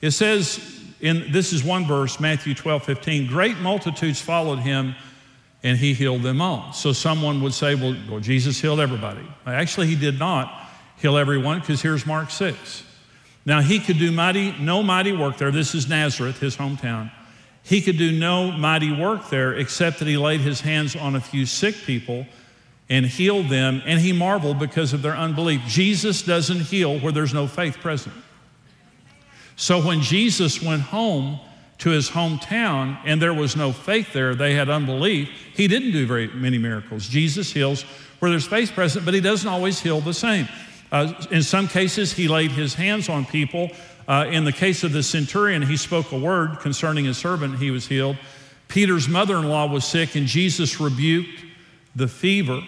It 0.00 0.12
says 0.12 0.80
in 1.00 1.30
this 1.32 1.52
is 1.52 1.64
one 1.64 1.86
verse, 1.86 2.20
Matthew 2.20 2.54
12, 2.54 2.84
15, 2.84 3.26
great 3.26 3.58
multitudes 3.58 4.20
followed 4.20 4.60
him 4.60 4.94
and 5.62 5.76
he 5.76 5.92
healed 5.92 6.22
them 6.22 6.40
all. 6.40 6.72
So 6.72 6.92
someone 6.92 7.42
would 7.42 7.54
say, 7.54 7.74
well, 7.74 7.96
well 8.08 8.20
Jesus 8.20 8.60
healed 8.60 8.80
everybody. 8.80 9.26
Actually, 9.46 9.88
he 9.88 9.96
did 9.96 10.18
not 10.18 10.68
heal 10.96 11.16
everyone 11.16 11.60
because 11.60 11.82
here's 11.82 12.06
Mark 12.06 12.30
6. 12.30 12.84
Now, 13.46 13.60
he 13.60 13.78
could 13.78 13.98
do 13.98 14.12
mighty, 14.12 14.52
no 14.58 14.82
mighty 14.82 15.12
work 15.12 15.38
there. 15.38 15.50
This 15.50 15.74
is 15.74 15.88
Nazareth, 15.88 16.38
his 16.38 16.56
hometown. 16.56 17.10
He 17.62 17.80
could 17.80 17.98
do 17.98 18.12
no 18.12 18.50
mighty 18.50 18.92
work 18.92 19.28
there 19.28 19.54
except 19.54 19.98
that 19.98 20.08
he 20.08 20.16
laid 20.16 20.40
his 20.40 20.60
hands 20.60 20.96
on 20.96 21.14
a 21.14 21.20
few 21.20 21.46
sick 21.46 21.74
people 21.84 22.26
and 22.90 23.06
healed 23.06 23.48
them, 23.48 23.80
and 23.86 24.00
he 24.00 24.12
marveled 24.12 24.58
because 24.58 24.92
of 24.92 25.00
their 25.00 25.16
unbelief. 25.16 25.62
Jesus 25.66 26.22
doesn't 26.22 26.60
heal 26.60 26.98
where 26.98 27.12
there's 27.12 27.32
no 27.32 27.46
faith 27.46 27.78
present. 27.78 28.14
So 29.56 29.80
when 29.80 30.02
Jesus 30.02 30.62
went 30.62 30.82
home, 30.82 31.40
to 31.80 31.90
his 31.90 32.10
hometown 32.10 32.98
and 33.04 33.20
there 33.20 33.34
was 33.34 33.56
no 33.56 33.72
faith 33.72 34.12
there, 34.12 34.34
they 34.34 34.54
had 34.54 34.68
unbelief, 34.68 35.28
he 35.54 35.66
didn't 35.66 35.92
do 35.92 36.06
very 36.06 36.28
many 36.28 36.58
miracles. 36.58 37.08
Jesus 37.08 37.52
heals 37.52 37.82
where 38.20 38.30
there's 38.30 38.46
faith 38.46 38.72
present, 38.72 39.04
but 39.04 39.14
he 39.14 39.20
doesn't 39.20 39.48
always 39.48 39.80
heal 39.80 40.00
the 40.00 40.14
same. 40.14 40.46
Uh, 40.92 41.14
in 41.30 41.42
some 41.42 41.66
cases, 41.66 42.12
he 42.12 42.28
laid 42.28 42.50
his 42.50 42.74
hands 42.74 43.08
on 43.08 43.24
people. 43.24 43.70
Uh, 44.06 44.26
in 44.28 44.44
the 44.44 44.52
case 44.52 44.84
of 44.84 44.92
the 44.92 45.02
centurion, 45.02 45.62
he 45.62 45.76
spoke 45.76 46.12
a 46.12 46.18
word 46.18 46.58
concerning 46.60 47.06
his 47.06 47.16
servant, 47.16 47.58
he 47.58 47.70
was 47.70 47.86
healed. 47.86 48.16
Peter's 48.68 49.08
mother 49.08 49.36
in 49.36 49.48
law 49.48 49.66
was 49.66 49.84
sick, 49.84 50.14
and 50.16 50.26
Jesus 50.26 50.80
rebuked 50.80 51.44
the 51.96 52.08
fever. 52.08 52.60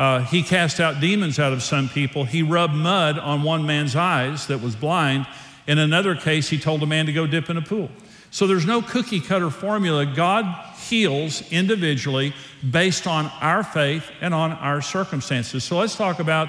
Uh, 0.00 0.20
he 0.20 0.42
cast 0.42 0.80
out 0.80 0.98
demons 0.98 1.38
out 1.38 1.52
of 1.52 1.62
some 1.62 1.86
people. 1.86 2.24
He 2.24 2.42
rubbed 2.42 2.72
mud 2.72 3.18
on 3.18 3.42
one 3.42 3.66
man's 3.66 3.94
eyes 3.94 4.46
that 4.46 4.62
was 4.62 4.74
blind. 4.74 5.26
In 5.66 5.76
another 5.76 6.14
case, 6.16 6.48
he 6.48 6.58
told 6.58 6.82
a 6.82 6.86
man 6.86 7.04
to 7.04 7.12
go 7.12 7.26
dip 7.26 7.50
in 7.50 7.58
a 7.58 7.60
pool. 7.60 7.90
So 8.30 8.46
there's 8.46 8.64
no 8.64 8.80
cookie 8.80 9.20
cutter 9.20 9.50
formula. 9.50 10.06
God 10.06 10.46
heals 10.88 11.42
individually 11.52 12.32
based 12.70 13.06
on 13.06 13.26
our 13.42 13.62
faith 13.62 14.10
and 14.22 14.32
on 14.32 14.52
our 14.52 14.80
circumstances. 14.80 15.64
So 15.64 15.76
let's 15.76 15.96
talk 15.96 16.18
about 16.18 16.48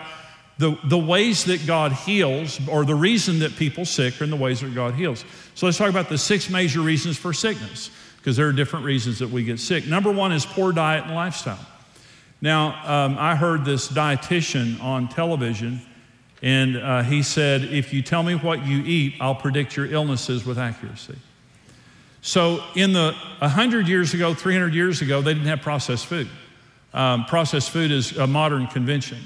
the, 0.58 0.78
the 0.86 0.98
ways 0.98 1.44
that 1.46 1.68
God 1.68 1.92
heals, 1.92 2.58
or 2.70 2.86
the 2.86 2.96
reason 2.96 3.40
that 3.40 3.58
people 3.58 3.84
sick, 3.84 4.22
and 4.22 4.32
the 4.32 4.38
ways 4.38 4.62
that 4.62 4.74
God 4.74 4.94
heals. 4.94 5.26
So 5.56 5.66
let's 5.66 5.78
talk 5.78 5.90
about 5.90 6.08
the 6.08 6.18
six 6.18 6.50
major 6.50 6.80
reasons 6.80 7.18
for 7.18 7.34
sickness, 7.34 7.92
because 8.16 8.38
there 8.38 8.48
are 8.48 8.54
different 8.54 8.86
reasons 8.86 9.20
that 9.20 9.30
we 9.30 9.44
get 9.44 9.60
sick. 9.60 9.88
Number 9.88 10.10
one 10.10 10.32
is 10.32 10.46
poor 10.46 10.72
diet 10.72 11.04
and 11.04 11.16
lifestyle. 11.16 11.60
Now, 12.42 13.06
um, 13.06 13.18
I 13.20 13.36
heard 13.36 13.66
this 13.66 13.88
dietitian 13.88 14.82
on 14.82 15.08
television, 15.08 15.82
and 16.42 16.76
uh, 16.76 17.04
he 17.04 17.22
said, 17.22 17.64
If 17.64 17.94
you 17.94 18.02
tell 18.02 18.24
me 18.24 18.34
what 18.34 18.66
you 18.66 18.80
eat, 18.80 19.16
I'll 19.22 19.36
predict 19.36 19.78
your 19.78 19.86
illnesses 19.86 20.44
with 20.44 20.58
accuracy. 20.58 21.18
So, 22.22 22.64
in 22.76 22.94
the 22.94 23.16
100 23.40 23.88
years 23.88 24.14
ago, 24.16 24.34
300 24.34 24.74
years 24.74 25.02
ago, 25.02 25.22
they 25.22 25.34
didn't 25.34 25.48
have 25.48 25.62
processed 25.62 26.08
food. 26.08 26.30
Um, 26.94 27.26
processed 27.26 27.70
food 27.70 27.92
is 27.92 28.18
a 28.18 28.26
modern 28.26 28.68
convention. 28.68 29.20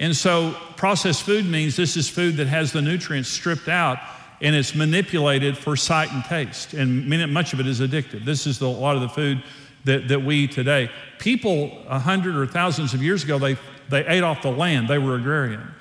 And 0.00 0.16
so, 0.16 0.56
processed 0.76 1.22
food 1.22 1.46
means 1.46 1.76
this 1.76 1.96
is 1.96 2.08
food 2.08 2.36
that 2.38 2.48
has 2.48 2.72
the 2.72 2.82
nutrients 2.82 3.28
stripped 3.28 3.68
out 3.68 3.98
and 4.40 4.56
it's 4.56 4.74
manipulated 4.74 5.56
for 5.56 5.76
sight 5.76 6.10
and 6.12 6.24
taste. 6.24 6.72
And 6.72 7.06
much 7.32 7.52
of 7.52 7.60
it 7.60 7.66
is 7.66 7.80
addictive. 7.80 8.24
This 8.24 8.46
is 8.46 8.58
the, 8.58 8.66
a 8.66 8.68
lot 8.68 8.96
of 8.96 9.02
the 9.02 9.08
food 9.08 9.42
that, 9.84 10.08
that 10.08 10.22
we 10.22 10.36
eat 10.36 10.52
today. 10.52 10.90
People, 11.18 11.82
a 11.88 11.98
hundred 11.98 12.36
or 12.36 12.46
thousands 12.46 12.94
of 12.94 13.02
years 13.02 13.24
ago, 13.24 13.38
they, 13.38 13.56
they 13.88 14.06
ate 14.06 14.22
off 14.22 14.42
the 14.42 14.50
land, 14.50 14.88
they 14.88 14.98
were 14.98 15.16
agrarian. 15.16 15.74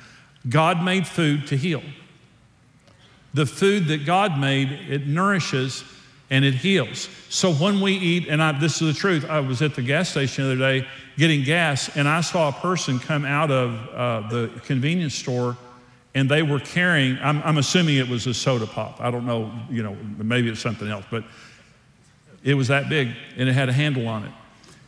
God 0.48 0.84
made 0.84 1.08
food 1.08 1.48
to 1.48 1.58
heal. 1.58 1.84
The 3.34 3.46
food 3.46 3.88
that 3.88 4.06
God 4.06 4.40
made, 4.40 4.72
it 4.72 5.06
nourishes 5.06 5.84
and 6.32 6.46
it 6.46 6.56
heals. 6.56 7.10
So 7.30 7.54
when 7.54 7.82
we 7.82 7.94
eat, 7.94 8.28
and 8.28 8.42
I, 8.42 8.58
this 8.58 8.82
is 8.82 8.94
the 8.94 9.00
truth, 9.00 9.26
I 9.30 9.40
was 9.40 9.62
at 9.62 9.76
the 9.76 9.82
gas 9.82 10.10
station 10.10 10.46
the 10.46 10.52
other 10.52 10.60
day 10.60 10.88
getting 11.18 11.44
gas, 11.44 11.96
and 11.98 12.08
I 12.08 12.22
saw 12.22 12.50
a 12.50 12.52
person 12.54 12.98
come 13.00 13.26
out 13.26 13.52
of 13.52 13.90
uh, 13.90 14.30
the 14.30 14.50
convenience 14.64 15.16
store 15.16 15.58
and 16.16 16.30
they 16.30 16.42
were 16.42 16.60
carrying, 16.60 17.18
I'm, 17.22 17.42
I'm, 17.44 17.58
assuming 17.58 17.98
it 17.98 18.08
was 18.08 18.26
a 18.26 18.34
soda 18.34 18.66
pop. 18.66 19.00
I 19.00 19.12
don't 19.12 19.26
know, 19.26 19.52
you 19.70 19.84
know, 19.84 19.96
maybe 20.18 20.50
it's 20.50 20.60
something 20.60 20.88
else, 20.88 21.06
but 21.12 21.24
it 22.44 22.54
was 22.54 22.68
that 22.70 22.90
big 22.90 23.10
and 23.38 23.50
it 23.50 23.54
had 23.54 23.70
a 23.70 23.74
handle 23.74 24.08
on 24.08 24.24
it. 24.24 24.32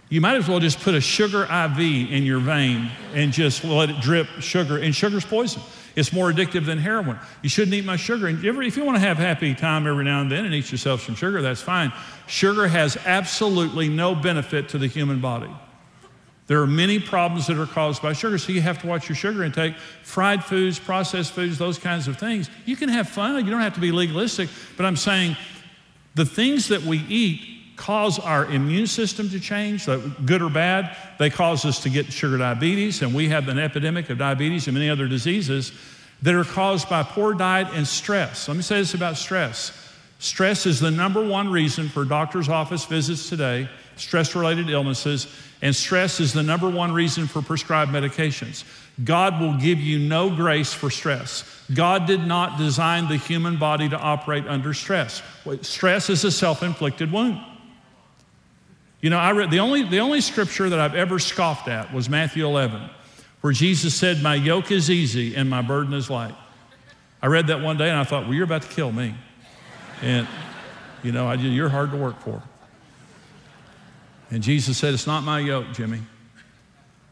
You 0.09 0.19
might 0.19 0.35
as 0.35 0.47
well 0.47 0.59
just 0.59 0.81
put 0.81 0.93
a 0.93 0.99
sugar 0.99 1.43
IV 1.43 1.79
in 1.79 2.23
your 2.25 2.39
vein 2.39 2.91
and 3.13 3.31
just 3.31 3.63
let 3.63 3.89
it 3.89 4.01
drip 4.01 4.27
sugar, 4.41 4.77
and 4.77 4.93
sugar's 4.93 5.23
poison. 5.23 5.61
It's 5.95 6.11
more 6.11 6.31
addictive 6.31 6.65
than 6.65 6.77
heroin. 6.77 7.17
You 7.41 7.49
shouldn't 7.49 7.73
eat 7.73 7.85
much 7.85 8.01
sugar. 8.01 8.27
And 8.27 8.43
if 8.43 8.77
you 8.77 8.83
want 8.83 8.97
to 8.97 8.99
have 8.99 9.17
happy 9.17 9.55
time 9.55 9.87
every 9.87 10.03
now 10.03 10.21
and 10.21 10.29
then 10.29 10.45
and 10.45 10.53
eat 10.53 10.69
yourself 10.69 11.01
some 11.03 11.15
sugar, 11.15 11.41
that's 11.41 11.61
fine. 11.61 11.93
Sugar 12.27 12.67
has 12.67 12.97
absolutely 13.05 13.87
no 13.87 14.13
benefit 14.13 14.69
to 14.69 14.77
the 14.77 14.87
human 14.87 15.21
body. 15.21 15.49
There 16.47 16.61
are 16.61 16.67
many 16.67 16.99
problems 16.99 17.47
that 17.47 17.57
are 17.57 17.65
caused 17.65 18.01
by 18.01 18.11
sugar, 18.11 18.37
so 18.37 18.51
you 18.51 18.61
have 18.61 18.81
to 18.81 18.87
watch 18.87 19.07
your 19.07 19.15
sugar 19.15 19.45
intake. 19.45 19.75
Fried 20.03 20.43
foods, 20.43 20.77
processed 20.77 21.31
foods, 21.31 21.57
those 21.57 21.77
kinds 21.77 22.09
of 22.09 22.17
things. 22.17 22.49
You 22.65 22.75
can 22.75 22.89
have 22.89 23.07
fun, 23.07 23.45
you 23.45 23.49
don't 23.49 23.61
have 23.61 23.75
to 23.75 23.79
be 23.79 23.93
legalistic, 23.93 24.49
but 24.75 24.85
I'm 24.85 24.97
saying 24.97 25.37
the 26.15 26.25
things 26.25 26.67
that 26.69 26.83
we 26.83 26.99
eat 27.07 27.75
cause 27.81 28.19
our 28.19 28.45
immune 28.45 28.85
system 28.85 29.27
to 29.29 29.39
change, 29.39 29.87
good 30.25 30.41
or 30.41 30.49
bad. 30.49 30.95
They 31.17 31.31
cause 31.31 31.65
us 31.65 31.81
to 31.81 31.89
get 31.89 32.13
sugar 32.13 32.37
diabetes, 32.37 33.01
and 33.01 33.13
we 33.13 33.29
have 33.29 33.47
an 33.47 33.57
epidemic 33.57 34.09
of 34.11 34.19
diabetes 34.19 34.67
and 34.67 34.75
many 34.75 34.89
other 34.89 35.07
diseases 35.07 35.71
that 36.21 36.35
are 36.35 36.43
caused 36.43 36.89
by 36.89 37.01
poor 37.01 37.33
diet 37.33 37.69
and 37.73 37.87
stress. 37.87 38.47
Let 38.47 38.55
me 38.55 38.63
say 38.63 38.77
this 38.77 38.93
about 38.93 39.17
stress. 39.17 39.77
Stress 40.19 40.67
is 40.67 40.79
the 40.79 40.91
number 40.91 41.25
one 41.25 41.49
reason 41.49 41.89
for 41.89 42.05
doctor's 42.05 42.47
office 42.47 42.85
visits 42.85 43.27
today, 43.27 43.67
stress 43.95 44.35
related 44.35 44.69
illnesses, 44.69 45.25
and 45.63 45.75
stress 45.75 46.19
is 46.19 46.33
the 46.33 46.43
number 46.43 46.69
one 46.69 46.91
reason 46.91 47.25
for 47.25 47.41
prescribed 47.41 47.91
medications. 47.91 48.63
God 49.03 49.39
will 49.39 49.55
give 49.55 49.79
you 49.79 49.99
no 49.99 50.35
grace 50.35 50.73
for 50.73 50.89
stress. 50.89 51.43
God 51.73 52.05
did 52.05 52.25
not 52.25 52.57
design 52.57 53.07
the 53.07 53.15
human 53.15 53.57
body 53.57 53.87
to 53.89 53.97
operate 53.97 54.45
under 54.47 54.73
stress. 54.73 55.21
Stress 55.61 56.09
is 56.09 56.23
a 56.23 56.31
self 56.31 56.61
inflicted 56.61 57.11
wound. 57.11 57.39
You 59.01 59.09
know, 59.09 59.17
I 59.17 59.31
read 59.31 59.49
the 59.49 59.59
only, 59.59 59.83
the 59.83 59.99
only 59.99 60.21
scripture 60.21 60.69
that 60.69 60.79
I've 60.79 60.93
ever 60.93 61.17
scoffed 61.17 61.67
at 61.67 61.91
was 61.93 62.07
Matthew 62.07 62.45
11, 62.45 62.87
where 63.41 63.53
Jesus 63.53 63.95
said, 63.95 64.21
My 64.21 64.35
yoke 64.35 64.71
is 64.71 64.91
easy 64.91 65.35
and 65.35 65.49
my 65.49 65.61
burden 65.61 65.93
is 65.93 66.09
light. 66.09 66.35
I 67.21 67.27
read 67.27 67.47
that 67.47 67.61
one 67.61 67.77
day 67.77 67.89
and 67.89 67.97
I 67.97 68.03
thought, 68.03 68.25
Well, 68.25 68.33
you're 68.33 68.43
about 68.43 68.61
to 68.63 68.67
kill 68.67 68.91
me. 68.91 69.15
And, 70.01 70.27
you 71.01 71.11
know, 71.11 71.27
I, 71.27 71.35
you're 71.35 71.69
hard 71.69 71.91
to 71.91 71.97
work 71.97 72.19
for. 72.19 72.43
And 74.29 74.43
Jesus 74.43 74.77
said, 74.77 74.93
It's 74.93 75.07
not 75.07 75.23
my 75.23 75.39
yoke, 75.39 75.73
Jimmy. 75.73 76.01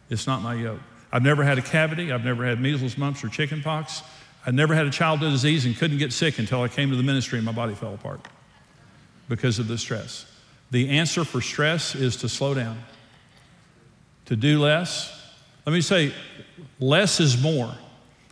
It's 0.09 0.27
not 0.27 0.41
my 0.41 0.53
yoke. 0.53 0.81
I've 1.11 1.23
never 1.23 1.43
had 1.43 1.57
a 1.57 1.61
cavity. 1.61 2.11
I've 2.11 2.23
never 2.23 2.45
had 2.45 2.59
measles, 2.59 2.97
mumps, 2.97 3.23
or 3.23 3.29
chicken 3.29 3.61
pox. 3.61 4.03
I 4.45 4.51
never 4.51 4.73
had 4.75 4.85
a 4.85 4.91
childhood 4.91 5.31
disease 5.31 5.65
and 5.65 5.75
couldn't 5.75 5.97
get 5.97 6.13
sick 6.13 6.39
until 6.39 6.61
I 6.61 6.67
came 6.67 6.89
to 6.91 6.95
the 6.95 7.03
ministry 7.03 7.39
and 7.39 7.45
my 7.45 7.51
body 7.51 7.75
fell 7.75 7.93
apart 7.93 8.21
because 9.27 9.59
of 9.59 9.67
the 9.67 9.77
stress. 9.77 10.25
The 10.71 10.89
answer 10.89 11.25
for 11.25 11.41
stress 11.41 11.95
is 11.95 12.17
to 12.17 12.29
slow 12.29 12.53
down, 12.53 12.77
to 14.25 14.35
do 14.35 14.59
less. 14.59 15.15
Let 15.65 15.73
me 15.73 15.81
say, 15.81 16.13
less 16.79 17.19
is 17.19 17.41
more 17.41 17.73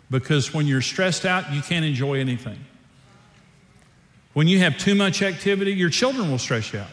because 0.09 0.53
when 0.53 0.67
you're 0.67 0.81
stressed 0.81 1.25
out, 1.25 1.51
you 1.51 1.61
can't 1.61 1.85
enjoy 1.85 2.19
anything. 2.19 2.59
When 4.33 4.47
you 4.47 4.59
have 4.59 4.77
too 4.77 4.95
much 4.95 5.21
activity, 5.21 5.73
your 5.73 5.89
children 5.89 6.29
will 6.29 6.37
stress 6.37 6.71
you 6.71 6.79
out. 6.79 6.87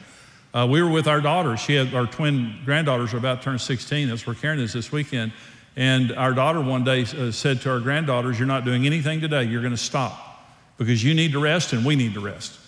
Uh, 0.55 0.67
we 0.67 0.83
were 0.83 0.89
with 0.89 1.07
our 1.07 1.21
daughters. 1.21 1.61
She 1.61 1.75
had 1.75 1.95
our 1.95 2.07
twin 2.07 2.57
granddaughters 2.65 3.13
are 3.13 3.19
about 3.19 3.41
to 3.41 3.45
turn 3.45 3.59
16. 3.59 4.09
That's 4.09 4.27
where 4.27 4.37
Karen 4.37 4.61
is 4.61 4.73
this 4.73 4.91
weekend. 4.91 5.33
And 5.77 6.13
our 6.13 6.33
daughter 6.33 6.61
one 6.61 6.85
day 6.85 7.03
uh, 7.03 7.33
said 7.33 7.61
to 7.63 7.71
our 7.71 7.81
granddaughters, 7.81 8.39
You're 8.39 8.49
not 8.49 8.65
doing 8.65 8.87
anything 8.87 9.21
today. 9.21 9.45
You're 9.45 9.63
going 9.63 9.73
to 9.73 9.77
stop 9.77 10.45
because 10.79 11.03
you 11.03 11.15
need 11.15 11.33
to 11.33 11.41
rest 11.41 11.73
and 11.73 11.85
we 11.85 11.97
need 11.97 12.15
to 12.15 12.21
rest. 12.21 12.59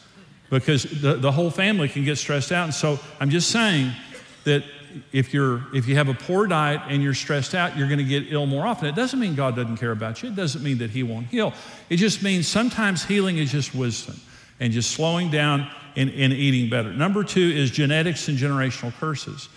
Because 0.51 0.85
the, 0.85 1.15
the 1.15 1.33
whole 1.33 1.51
family 1.51 1.89
can 1.89 2.05
get 2.05 2.19
stressed 2.19 2.53
out. 2.53 2.65
And 2.65 2.75
so 2.75 2.99
I'm 3.21 3.31
just 3.31 3.51
saying 3.51 3.93
that 4.45 4.65
if, 5.13 5.35
you're, 5.35 5.63
if 5.75 5.89
you 5.89 5.97
have 5.97 6.09
a 6.09 6.15
poor 6.15 6.47
diet 6.47 6.81
and 6.89 7.03
you're 7.03 7.15
stressed 7.15 7.55
out, 7.55 7.77
you're 7.77 7.89
going 7.89 7.99
to 7.99 8.05
get 8.05 8.33
ill 8.33 8.47
more 8.47 8.67
often. 8.67 8.89
It 8.89 8.95
doesn't 8.95 9.19
mean 9.19 9.35
God 9.35 9.57
doesn't 9.57 9.77
care 9.77 9.91
about 9.91 10.23
you. 10.23 10.29
It 10.29 10.37
doesn't 10.37 10.63
mean 10.63 10.79
that 10.79 10.91
He 10.91 11.03
won't 11.03 11.27
heal. 11.27 11.53
It 11.91 11.97
just 11.97 12.23
means 12.23 12.47
sometimes 12.47 13.05
healing 13.05 13.39
is 13.39 13.51
just 13.53 13.75
wisdom 13.75 14.21
and 14.61 14.73
just 14.73 14.93
slowing 14.93 15.31
down 15.31 15.69
and, 15.97 16.11
and 16.11 16.33
eating 16.33 16.71
better. 16.71 16.93
Number 16.93 17.25
two 17.25 17.41
is 17.41 17.71
genetics 17.71 18.29
and 18.29 18.39
generational 18.39 18.93
curses. 18.95 19.49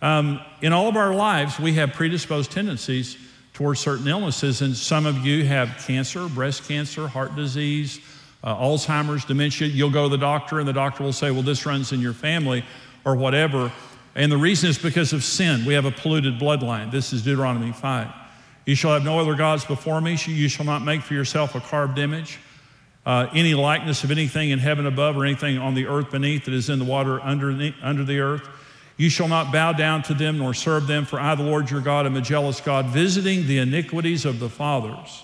Um, 0.00 0.40
in 0.62 0.72
all 0.72 0.88
of 0.88 0.96
our 0.96 1.14
lives, 1.14 1.58
we 1.58 1.74
have 1.74 1.92
predisposed 1.92 2.50
tendencies 2.50 3.16
towards 3.52 3.80
certain 3.80 4.06
illnesses, 4.06 4.62
and 4.62 4.76
some 4.76 5.06
of 5.06 5.26
you 5.26 5.44
have 5.44 5.82
cancer, 5.86 6.28
breast 6.28 6.68
cancer, 6.68 7.08
heart 7.08 7.34
disease, 7.34 8.00
uh, 8.44 8.54
Alzheimer's, 8.54 9.24
dementia. 9.24 9.66
You'll 9.66 9.90
go 9.90 10.04
to 10.04 10.08
the 10.08 10.18
doctor, 10.18 10.60
and 10.60 10.68
the 10.68 10.72
doctor 10.72 11.02
will 11.02 11.12
say, 11.12 11.30
Well, 11.30 11.42
this 11.42 11.66
runs 11.66 11.92
in 11.92 12.00
your 12.00 12.12
family, 12.12 12.64
or 13.04 13.16
whatever. 13.16 13.72
And 14.14 14.30
the 14.30 14.36
reason 14.36 14.70
is 14.70 14.78
because 14.78 15.12
of 15.12 15.24
sin. 15.24 15.64
We 15.64 15.74
have 15.74 15.84
a 15.84 15.90
polluted 15.90 16.38
bloodline. 16.38 16.90
This 16.90 17.12
is 17.12 17.22
Deuteronomy 17.22 17.72
5. 17.72 18.08
You 18.66 18.74
shall 18.74 18.92
have 18.92 19.04
no 19.04 19.18
other 19.18 19.34
gods 19.34 19.64
before 19.64 20.00
me. 20.00 20.16
You 20.26 20.48
shall 20.48 20.66
not 20.66 20.82
make 20.82 21.02
for 21.02 21.14
yourself 21.14 21.54
a 21.54 21.60
carved 21.60 21.98
image 21.98 22.38
uh, 23.08 23.26
any 23.32 23.54
likeness 23.54 24.04
of 24.04 24.10
anything 24.10 24.50
in 24.50 24.58
heaven 24.58 24.84
above 24.84 25.16
or 25.16 25.24
anything 25.24 25.56
on 25.56 25.72
the 25.72 25.86
earth 25.86 26.10
beneath 26.10 26.44
that 26.44 26.52
is 26.52 26.68
in 26.68 26.78
the 26.78 26.84
water 26.84 27.18
under 27.22 27.54
the, 27.54 27.74
under 27.80 28.04
the 28.04 28.20
earth. 28.20 28.46
You 28.98 29.08
shall 29.08 29.28
not 29.28 29.52
bow 29.52 29.72
down 29.72 30.02
to 30.02 30.14
them 30.14 30.38
nor 30.38 30.52
serve 30.52 30.88
them, 30.88 31.06
for 31.06 31.20
I, 31.20 31.36
the 31.36 31.44
Lord 31.44 31.70
your 31.70 31.80
God, 31.80 32.04
am 32.04 32.16
a 32.16 32.20
jealous 32.20 32.60
God, 32.60 32.86
visiting 32.86 33.46
the 33.46 33.58
iniquities 33.58 34.24
of 34.24 34.40
the 34.40 34.48
fathers 34.48 35.22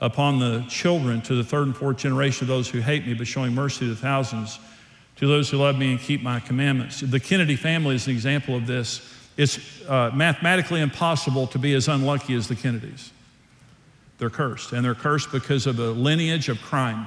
upon 0.00 0.38
the 0.38 0.64
children 0.68 1.22
to 1.22 1.34
the 1.34 1.42
third 1.42 1.66
and 1.66 1.76
fourth 1.76 1.96
generation 1.96 2.44
of 2.44 2.48
those 2.48 2.68
who 2.68 2.80
hate 2.80 3.06
me, 3.06 3.14
but 3.14 3.26
showing 3.26 3.54
mercy 3.54 3.88
to 3.88 3.96
thousands 3.96 4.60
to 5.16 5.26
those 5.26 5.50
who 5.50 5.56
love 5.56 5.76
me 5.76 5.90
and 5.92 6.00
keep 6.00 6.22
my 6.22 6.38
commandments. 6.38 7.00
The 7.00 7.18
Kennedy 7.18 7.56
family 7.56 7.96
is 7.96 8.06
an 8.06 8.12
example 8.12 8.54
of 8.54 8.66
this. 8.66 9.00
It's 9.38 9.58
uh, 9.88 10.10
mathematically 10.14 10.80
impossible 10.80 11.46
to 11.48 11.58
be 11.58 11.74
as 11.74 11.88
unlucky 11.88 12.34
as 12.34 12.46
the 12.46 12.54
Kennedys. 12.54 13.10
They're 14.18 14.30
cursed, 14.30 14.72
and 14.72 14.84
they're 14.84 14.94
cursed 14.94 15.32
because 15.32 15.66
of 15.66 15.78
a 15.78 15.90
lineage 15.90 16.48
of 16.48 16.60
crime. 16.60 17.06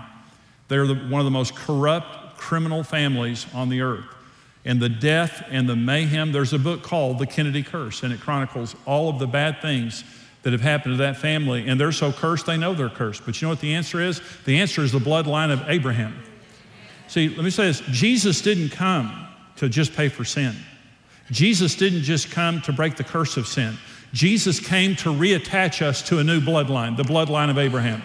They're 0.67 0.87
the, 0.87 0.95
one 0.95 1.21
of 1.21 1.25
the 1.25 1.31
most 1.31 1.55
corrupt 1.55 2.37
criminal 2.37 2.83
families 2.83 3.45
on 3.53 3.69
the 3.69 3.81
earth. 3.81 4.05
And 4.63 4.79
the 4.79 4.89
death 4.89 5.43
and 5.49 5.67
the 5.67 5.75
mayhem, 5.75 6.31
there's 6.31 6.53
a 6.53 6.59
book 6.59 6.83
called 6.83 7.17
The 7.17 7.25
Kennedy 7.25 7.63
Curse, 7.63 8.03
and 8.03 8.13
it 8.13 8.19
chronicles 8.19 8.75
all 8.85 9.09
of 9.09 9.17
the 9.17 9.27
bad 9.27 9.61
things 9.61 10.03
that 10.43 10.53
have 10.53 10.61
happened 10.61 10.93
to 10.93 10.97
that 10.97 11.17
family. 11.17 11.67
And 11.67 11.79
they're 11.79 11.91
so 11.91 12.11
cursed, 12.11 12.45
they 12.45 12.57
know 12.57 12.73
they're 12.73 12.89
cursed. 12.89 13.25
But 13.25 13.41
you 13.41 13.47
know 13.47 13.51
what 13.51 13.59
the 13.59 13.73
answer 13.73 13.99
is? 13.99 14.21
The 14.45 14.59
answer 14.59 14.81
is 14.81 14.91
the 14.91 14.99
bloodline 14.99 15.51
of 15.51 15.63
Abraham. 15.67 16.15
See, 17.07 17.29
let 17.29 17.43
me 17.43 17.49
say 17.49 17.65
this 17.65 17.81
Jesus 17.91 18.41
didn't 18.41 18.69
come 18.69 19.27
to 19.57 19.67
just 19.69 19.93
pay 19.93 20.09
for 20.09 20.23
sin, 20.23 20.55
Jesus 21.31 21.75
didn't 21.75 22.03
just 22.03 22.31
come 22.31 22.61
to 22.61 22.73
break 22.73 22.95
the 22.95 23.03
curse 23.03 23.37
of 23.37 23.47
sin. 23.47 23.77
Jesus 24.13 24.59
came 24.59 24.97
to 24.97 25.09
reattach 25.09 25.81
us 25.81 26.01
to 26.09 26.19
a 26.19 26.23
new 26.23 26.41
bloodline, 26.41 26.97
the 26.97 27.03
bloodline 27.03 27.49
of 27.49 27.57
Abraham. 27.57 28.01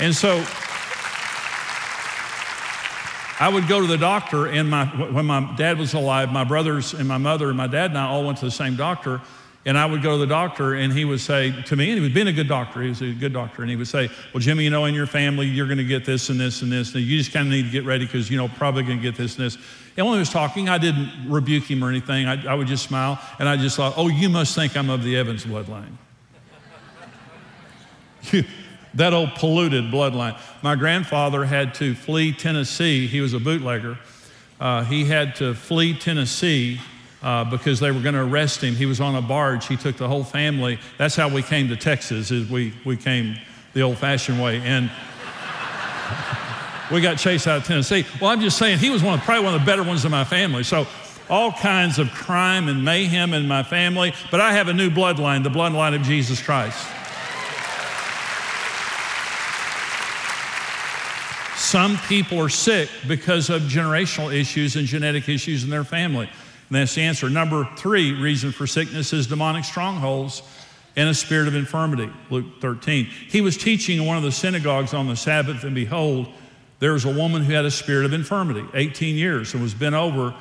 And 0.00 0.14
so 0.14 0.42
I 3.42 3.48
would 3.48 3.66
go 3.66 3.80
to 3.80 3.88
the 3.88 3.98
doctor, 3.98 4.46
and 4.46 4.70
my, 4.70 4.84
when 4.86 5.26
my 5.26 5.52
dad 5.56 5.76
was 5.76 5.94
alive, 5.94 6.30
my 6.30 6.44
brothers 6.44 6.94
and 6.94 7.08
my 7.08 7.18
mother 7.18 7.48
and 7.48 7.56
my 7.56 7.66
dad 7.66 7.90
and 7.90 7.98
I 7.98 8.06
all 8.06 8.24
went 8.24 8.38
to 8.38 8.44
the 8.44 8.52
same 8.52 8.76
doctor. 8.76 9.20
And 9.66 9.76
I 9.76 9.84
would 9.84 10.00
go 10.00 10.12
to 10.12 10.18
the 10.18 10.28
doctor, 10.28 10.74
and 10.74 10.92
he 10.92 11.04
would 11.04 11.18
say 11.18 11.50
to 11.62 11.74
me, 11.74 11.88
and 11.90 11.98
he 11.98 12.00
was 12.00 12.12
being 12.12 12.28
a 12.28 12.32
good 12.32 12.46
doctor, 12.46 12.82
he 12.82 12.90
was 12.90 13.02
a 13.02 13.12
good 13.12 13.32
doctor, 13.32 13.62
and 13.62 13.68
he 13.68 13.74
would 13.74 13.88
say, 13.88 14.08
Well, 14.32 14.40
Jimmy, 14.40 14.62
you 14.62 14.70
know, 14.70 14.84
in 14.84 14.94
your 14.94 15.08
family, 15.08 15.48
you're 15.48 15.66
going 15.66 15.78
to 15.78 15.84
get 15.84 16.04
this 16.04 16.28
and 16.28 16.38
this 16.38 16.62
and 16.62 16.70
this. 16.70 16.94
And 16.94 17.02
you 17.02 17.18
just 17.18 17.32
kind 17.32 17.48
of 17.48 17.50
need 17.50 17.64
to 17.64 17.70
get 17.70 17.84
ready 17.84 18.04
because, 18.04 18.30
you 18.30 18.36
know, 18.36 18.46
probably 18.46 18.84
going 18.84 18.98
to 18.98 19.02
get 19.02 19.16
this 19.16 19.36
and 19.36 19.46
this. 19.46 19.58
And 19.96 20.06
when 20.06 20.14
he 20.14 20.20
was 20.20 20.30
talking, 20.30 20.68
I 20.68 20.78
didn't 20.78 21.10
rebuke 21.26 21.64
him 21.64 21.82
or 21.82 21.88
anything. 21.88 22.28
I, 22.28 22.46
I 22.46 22.54
would 22.54 22.68
just 22.68 22.84
smile, 22.84 23.20
and 23.40 23.48
I 23.48 23.56
just 23.56 23.76
thought, 23.76 23.94
Oh, 23.96 24.06
you 24.06 24.28
must 24.28 24.54
think 24.54 24.76
I'm 24.76 24.88
of 24.88 25.02
the 25.02 25.16
Evans 25.16 25.44
bloodline. 25.44 25.96
that 28.94 29.12
old 29.12 29.34
polluted 29.34 29.84
bloodline. 29.84 30.38
My 30.62 30.74
grandfather 30.76 31.44
had 31.44 31.74
to 31.76 31.94
flee 31.94 32.32
Tennessee. 32.32 33.06
He 33.06 33.20
was 33.20 33.32
a 33.32 33.40
bootlegger. 33.40 33.98
Uh, 34.60 34.84
he 34.84 35.04
had 35.04 35.34
to 35.36 35.54
flee 35.54 35.94
Tennessee 35.94 36.80
uh, 37.22 37.44
because 37.44 37.80
they 37.80 37.90
were 37.90 38.00
going 38.00 38.14
to 38.14 38.22
arrest 38.22 38.62
him. 38.62 38.74
He 38.74 38.86
was 38.86 39.00
on 39.00 39.14
a 39.14 39.22
barge. 39.22 39.66
He 39.66 39.76
took 39.76 39.96
the 39.96 40.08
whole 40.08 40.24
family. 40.24 40.78
That's 40.98 41.16
how 41.16 41.28
we 41.28 41.42
came 41.42 41.68
to 41.68 41.76
Texas. 41.76 42.30
Is 42.30 42.50
we 42.50 42.74
we 42.84 42.96
came 42.96 43.36
the 43.74 43.82
old-fashioned 43.82 44.40
way, 44.42 44.60
and 44.60 44.90
we 46.92 47.00
got 47.00 47.16
chased 47.18 47.46
out 47.46 47.58
of 47.58 47.64
Tennessee. 47.64 48.04
Well, 48.20 48.30
I'm 48.30 48.40
just 48.40 48.58
saying 48.58 48.78
he 48.78 48.90
was 48.90 49.02
one 49.02 49.18
of, 49.18 49.24
probably 49.24 49.44
one 49.44 49.54
of 49.54 49.60
the 49.60 49.66
better 49.66 49.82
ones 49.82 50.04
in 50.04 50.10
my 50.10 50.24
family. 50.24 50.62
So 50.62 50.86
all 51.30 51.52
kinds 51.52 51.98
of 51.98 52.10
crime 52.10 52.68
and 52.68 52.84
mayhem 52.84 53.32
in 53.32 53.48
my 53.48 53.62
family, 53.62 54.12
but 54.30 54.40
I 54.40 54.52
have 54.52 54.68
a 54.68 54.74
new 54.74 54.90
bloodline, 54.90 55.42
the 55.42 55.50
bloodline 55.50 55.94
of 55.94 56.02
Jesus 56.02 56.42
Christ. 56.42 56.86
Some 61.72 61.96
people 62.06 62.38
are 62.38 62.50
sick 62.50 62.90
because 63.08 63.48
of 63.48 63.62
generational 63.62 64.30
issues 64.30 64.76
and 64.76 64.86
genetic 64.86 65.26
issues 65.30 65.64
in 65.64 65.70
their 65.70 65.84
family. 65.84 66.26
And 66.26 66.76
that's 66.76 66.94
the 66.94 67.00
answer. 67.00 67.30
Number 67.30 67.66
three 67.78 68.12
reason 68.12 68.52
for 68.52 68.66
sickness 68.66 69.14
is 69.14 69.26
demonic 69.26 69.64
strongholds 69.64 70.42
and 70.96 71.08
a 71.08 71.14
spirit 71.14 71.48
of 71.48 71.54
infirmity. 71.54 72.12
Luke 72.28 72.60
13. 72.60 73.06
He 73.06 73.40
was 73.40 73.56
teaching 73.56 73.96
in 73.96 74.04
one 74.04 74.18
of 74.18 74.22
the 74.22 74.30
synagogues 74.30 74.92
on 74.92 75.08
the 75.08 75.16
Sabbath, 75.16 75.64
and 75.64 75.74
behold, 75.74 76.28
there 76.78 76.92
was 76.92 77.06
a 77.06 77.10
woman 77.10 77.42
who 77.42 77.54
had 77.54 77.64
a 77.64 77.70
spirit 77.70 78.04
of 78.04 78.12
infirmity, 78.12 78.66
18 78.74 79.16
years, 79.16 79.54
and 79.54 79.62
was 79.62 79.72
bent 79.72 79.94
over 79.94 80.34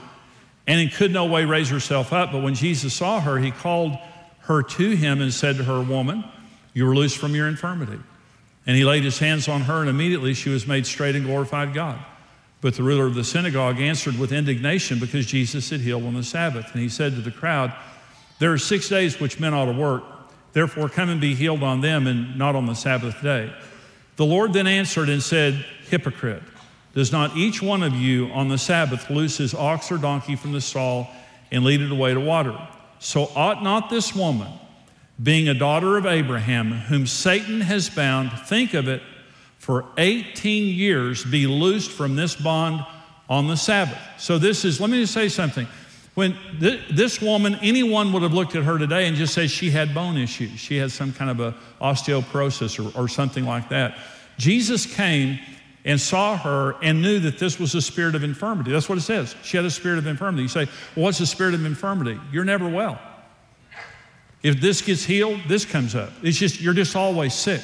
and 0.68 0.92
could 0.92 1.14
no 1.14 1.28
way 1.28 1.46
raise 1.46 1.70
herself 1.70 2.12
up. 2.12 2.34
But 2.34 2.44
when 2.44 2.56
Jesus 2.56 2.94
saw 2.94 3.22
her, 3.22 3.40
he 3.40 3.52
called 3.52 3.98
her 4.40 4.64
to 4.64 4.90
him 4.98 5.22
and 5.22 5.34
said 5.34 5.56
to 5.60 5.64
her, 5.64 5.80
Woman, 5.80 6.26
you 6.74 6.86
were 6.86 6.94
loosed 6.94 7.20
from 7.20 7.36
your 7.36 7.48
infirmity. 7.48 8.00
And 8.66 8.78
he 8.78 8.86
laid 8.86 9.04
his 9.04 9.20
hands 9.20 9.48
on 9.48 9.62
her, 9.62 9.82
and 9.82 9.90
immediately 9.90 10.34
she 10.34 10.50
was 10.50 10.68
made 10.68 10.86
straight 10.86 11.16
and 11.16 11.26
glorified 11.26 11.74
God. 11.74 12.00
But 12.62 12.76
the 12.76 12.84
ruler 12.84 13.08
of 13.08 13.16
the 13.16 13.24
synagogue 13.24 13.80
answered 13.80 14.20
with 14.20 14.32
indignation 14.32 15.00
because 15.00 15.26
Jesus 15.26 15.72
had 15.72 15.82
healed 15.82 16.04
on 16.04 16.14
the 16.14 16.24
Sabbath. 16.24 16.68
And 16.74 16.82
he 16.82 16.90
said 16.90 17.16
to 17.16 17.22
the 17.22 17.32
crowd, 17.32 17.74
There 18.38 18.54
are 18.54 18.60
six 18.60 18.88
days 18.88 19.20
which 19.20 19.40
men 19.40 19.54
ought 19.54 19.66
to 19.66 19.72
work. 19.72 20.04
Therefore, 20.54 20.90
come 20.90 21.10
and 21.10 21.20
be 21.20 21.34
healed 21.34 21.64
on 21.64 21.82
them 21.82 22.06
and 22.06 22.38
not 22.38 22.56
on 22.56 22.68
the 22.68 22.76
Sabbath 22.76 23.22
day. 23.22 23.52
The 24.18 24.26
Lord 24.26 24.54
then 24.54 24.68
answered 24.68 25.10
and 25.10 25.24
said, 25.24 25.66
Hypocrite, 25.90 26.44
does 26.94 27.12
not 27.12 27.36
each 27.36 27.62
one 27.62 27.82
of 27.82 27.96
you 27.96 28.28
on 28.28 28.50
the 28.50 28.58
Sabbath 28.58 29.10
loose 29.10 29.38
his 29.38 29.56
ox 29.56 29.92
or 29.92 29.98
donkey 29.98 30.36
from 30.36 30.52
the 30.52 30.62
stall 30.62 31.10
and 31.52 31.64
lead 31.64 31.82
it 31.82 31.92
away 31.92 32.14
to 32.14 32.20
water? 32.20 32.56
So 33.00 33.32
ought 33.36 33.64
not 33.64 33.90
this 33.90 34.14
woman, 34.14 34.52
being 35.22 35.48
a 35.48 35.54
daughter 35.54 35.98
of 35.98 36.06
Abraham, 36.06 36.72
whom 36.72 37.06
Satan 37.06 37.62
has 37.62 37.90
bound, 37.90 38.32
think 38.48 38.74
of 38.74 38.88
it, 38.88 39.02
for 39.60 39.86
18 39.98 40.68
years, 40.68 41.24
be 41.24 41.46
loosed 41.46 41.92
from 41.92 42.16
this 42.16 42.36
bond 42.36 42.84
on 43.30 43.48
the 43.48 43.56
Sabbath? 43.56 44.00
So 44.18 44.38
this 44.38 44.66
is, 44.66 44.82
let 44.82 44.90
me 44.90 45.02
just 45.02 45.14
say 45.14 45.30
something. 45.30 45.68
When 46.14 46.36
th- 46.60 46.82
this 46.90 47.22
woman, 47.22 47.56
anyone 47.62 48.12
would 48.12 48.24
have 48.24 48.34
looked 48.34 48.56
at 48.56 48.64
her 48.64 48.78
today 48.78 49.08
and 49.08 49.16
just 49.16 49.34
said 49.34 49.50
she 49.50 49.70
had 49.70 49.94
bone 49.94 50.18
issues. 50.18 50.60
She 50.60 50.78
had 50.78 50.92
some 50.92 51.14
kind 51.14 51.32
of 51.32 51.40
a 51.40 51.56
osteoporosis 51.80 52.84
or, 52.84 53.00
or 53.00 53.08
something 53.08 53.46
like 53.46 53.70
that. 53.70 53.98
Jesus 54.38 54.86
came 54.86 55.40
and 55.86 56.00
saw 56.00 56.38
her 56.38 56.76
and 56.82 57.02
knew 57.02 57.20
that 57.20 57.40
this 57.40 57.60
was 57.60 57.74
a 57.76 57.82
spirit 57.82 58.16
of 58.16 58.24
infirmity. 58.24 58.72
That's 58.72 58.90
what 58.90 58.98
it 58.98 59.02
says. 59.02 59.36
She 59.44 59.58
had 59.58 59.66
a 59.66 59.72
spirit 59.72 59.98
of 59.98 60.08
infirmity. 60.08 60.44
You 60.44 60.50
say, 60.50 60.66
well, 60.96 61.06
what's 61.06 61.18
the 61.18 61.26
spirit 61.26 61.54
of 61.54 61.66
infirmity? 61.66 62.20
You're 62.32 62.46
never 62.46 62.68
well. 62.68 63.00
If 64.44 64.60
this 64.60 64.82
gets 64.82 65.04
healed, 65.04 65.42
this 65.48 65.66
comes 65.66 65.96
up. 65.96 66.12
It's 66.24 66.38
just, 66.38 66.62
you're 66.62 66.74
just 66.74 66.96
always 66.96 67.34
sick. 67.34 67.62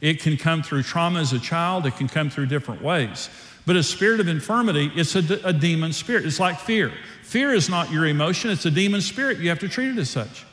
It 0.00 0.20
can 0.20 0.36
come 0.36 0.62
through 0.62 0.82
trauma 0.82 1.20
as 1.20 1.32
a 1.32 1.38
child, 1.38 1.86
it 1.86 1.96
can 1.96 2.08
come 2.08 2.30
through 2.30 2.46
different 2.46 2.82
ways. 2.82 3.30
But 3.64 3.76
a 3.76 3.82
spirit 3.82 4.20
of 4.20 4.28
infirmity, 4.28 4.92
it's 4.94 5.16
a, 5.16 5.40
a 5.44 5.52
demon 5.52 5.92
spirit. 5.92 6.24
It's 6.24 6.38
like 6.38 6.58
fear. 6.58 6.92
Fear 7.22 7.54
is 7.54 7.68
not 7.68 7.90
your 7.90 8.06
emotion, 8.06 8.50
it's 8.50 8.66
a 8.66 8.70
demon 8.70 9.00
spirit. 9.00 9.38
You 9.38 9.48
have 9.48 9.58
to 9.60 9.68
treat 9.68 9.88
it 9.88 9.98
as 9.98 10.10
such. 10.10 10.44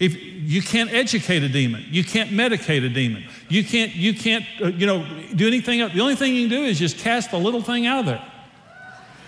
If 0.00 0.20
you 0.20 0.60
can't 0.60 0.92
educate 0.92 1.42
a 1.42 1.48
demon, 1.48 1.84
you 1.88 2.02
can't 2.02 2.30
medicate 2.30 2.84
a 2.84 2.88
demon, 2.88 3.24
you 3.48 3.62
can't, 3.64 3.94
you 3.94 4.12
can't, 4.12 4.44
uh, 4.60 4.66
you 4.68 4.86
know, 4.86 5.06
do 5.34 5.46
anything 5.46 5.80
else. 5.80 5.92
The 5.92 6.00
only 6.00 6.16
thing 6.16 6.34
you 6.34 6.48
can 6.48 6.58
do 6.58 6.64
is 6.64 6.78
just 6.78 6.98
cast 6.98 7.30
the 7.30 7.38
little 7.38 7.62
thing 7.62 7.86
out 7.86 8.00
of 8.00 8.06
there. 8.06 8.24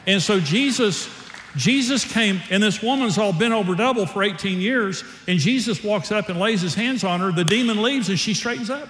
And 0.07 0.23
so 0.23 0.41
Jesus, 0.41 1.09
Jesus 1.57 2.05
came, 2.05 2.41
and 2.51 2.63
this 2.63 2.83
woman's 2.83 3.17
all 3.17 3.33
bent 3.33 3.55
over 3.55 3.75
double 3.75 4.05
for 4.05 4.23
18 4.23 4.61
years, 4.61 5.03
and 5.27 5.39
Jesus 5.39 5.83
walks 5.83 6.13
up 6.13 6.29
and 6.29 6.39
lays 6.39 6.61
his 6.61 6.75
hands 6.75 7.03
on 7.03 7.21
her. 7.21 7.33
The 7.33 7.45
demon 7.45 7.83
leaves, 7.83 8.09
and 8.09 8.19
she 8.19 8.35
straightens 8.35 8.69
up. 8.69 8.89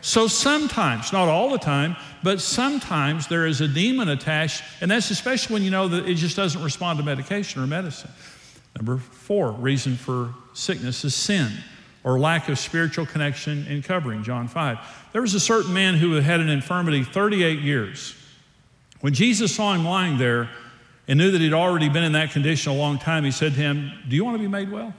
So 0.00 0.26
sometimes, 0.26 1.12
not 1.12 1.28
all 1.28 1.50
the 1.50 1.58
time, 1.58 1.96
but 2.22 2.40
sometimes 2.40 3.26
there 3.26 3.46
is 3.46 3.60
a 3.60 3.68
demon 3.68 4.08
attached, 4.08 4.62
and 4.80 4.90
that's 4.90 5.10
especially 5.10 5.52
when 5.52 5.62
you 5.62 5.70
know 5.70 5.88
that 5.88 6.08
it 6.08 6.14
just 6.14 6.36
doesn't 6.36 6.62
respond 6.62 6.98
to 6.98 7.04
medication 7.04 7.62
or 7.62 7.66
medicine. 7.66 8.10
Number 8.76 8.96
four, 8.96 9.52
reason 9.52 9.96
for 9.96 10.34
sickness 10.54 11.04
is 11.04 11.14
sin 11.14 11.52
or 12.02 12.18
lack 12.18 12.48
of 12.48 12.58
spiritual 12.58 13.04
connection 13.04 13.66
and 13.68 13.84
covering, 13.84 14.22
John 14.22 14.48
5. 14.48 14.78
There 15.12 15.20
was 15.20 15.34
a 15.34 15.40
certain 15.40 15.74
man 15.74 15.96
who 15.96 16.12
had 16.14 16.40
an 16.40 16.48
infirmity 16.48 17.04
38 17.04 17.58
years. 17.58 18.14
When 19.00 19.12
Jesus 19.12 19.54
saw 19.54 19.74
him 19.74 19.84
lying 19.84 20.16
there 20.16 20.48
and 21.10 21.18
knew 21.18 21.32
that 21.32 21.40
he'd 21.40 21.52
already 21.52 21.88
been 21.88 22.04
in 22.04 22.12
that 22.12 22.30
condition 22.30 22.70
a 22.70 22.74
long 22.76 22.96
time, 22.96 23.24
he 23.24 23.32
said 23.32 23.54
to 23.54 23.58
him, 23.58 23.90
Do 24.08 24.14
you 24.14 24.24
want 24.24 24.36
to 24.36 24.38
be 24.38 24.46
made 24.46 24.70
well? 24.70 24.94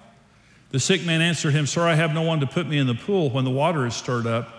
The 0.72 0.80
sick 0.80 1.06
man 1.06 1.22
answered 1.22 1.52
him, 1.52 1.66
Sir, 1.66 1.88
I 1.88 1.96
have 1.96 2.14
no 2.14 2.22
one 2.22 2.42
to 2.42 2.48
put 2.48 2.68
me 2.68 2.80
in 2.80 2.86
the 2.86 2.96
pool 2.96 3.30
when 3.30 3.46
the 3.46 3.50
water 3.50 3.86
is 3.86 3.96
stirred 3.96 4.28
up. 4.28 4.50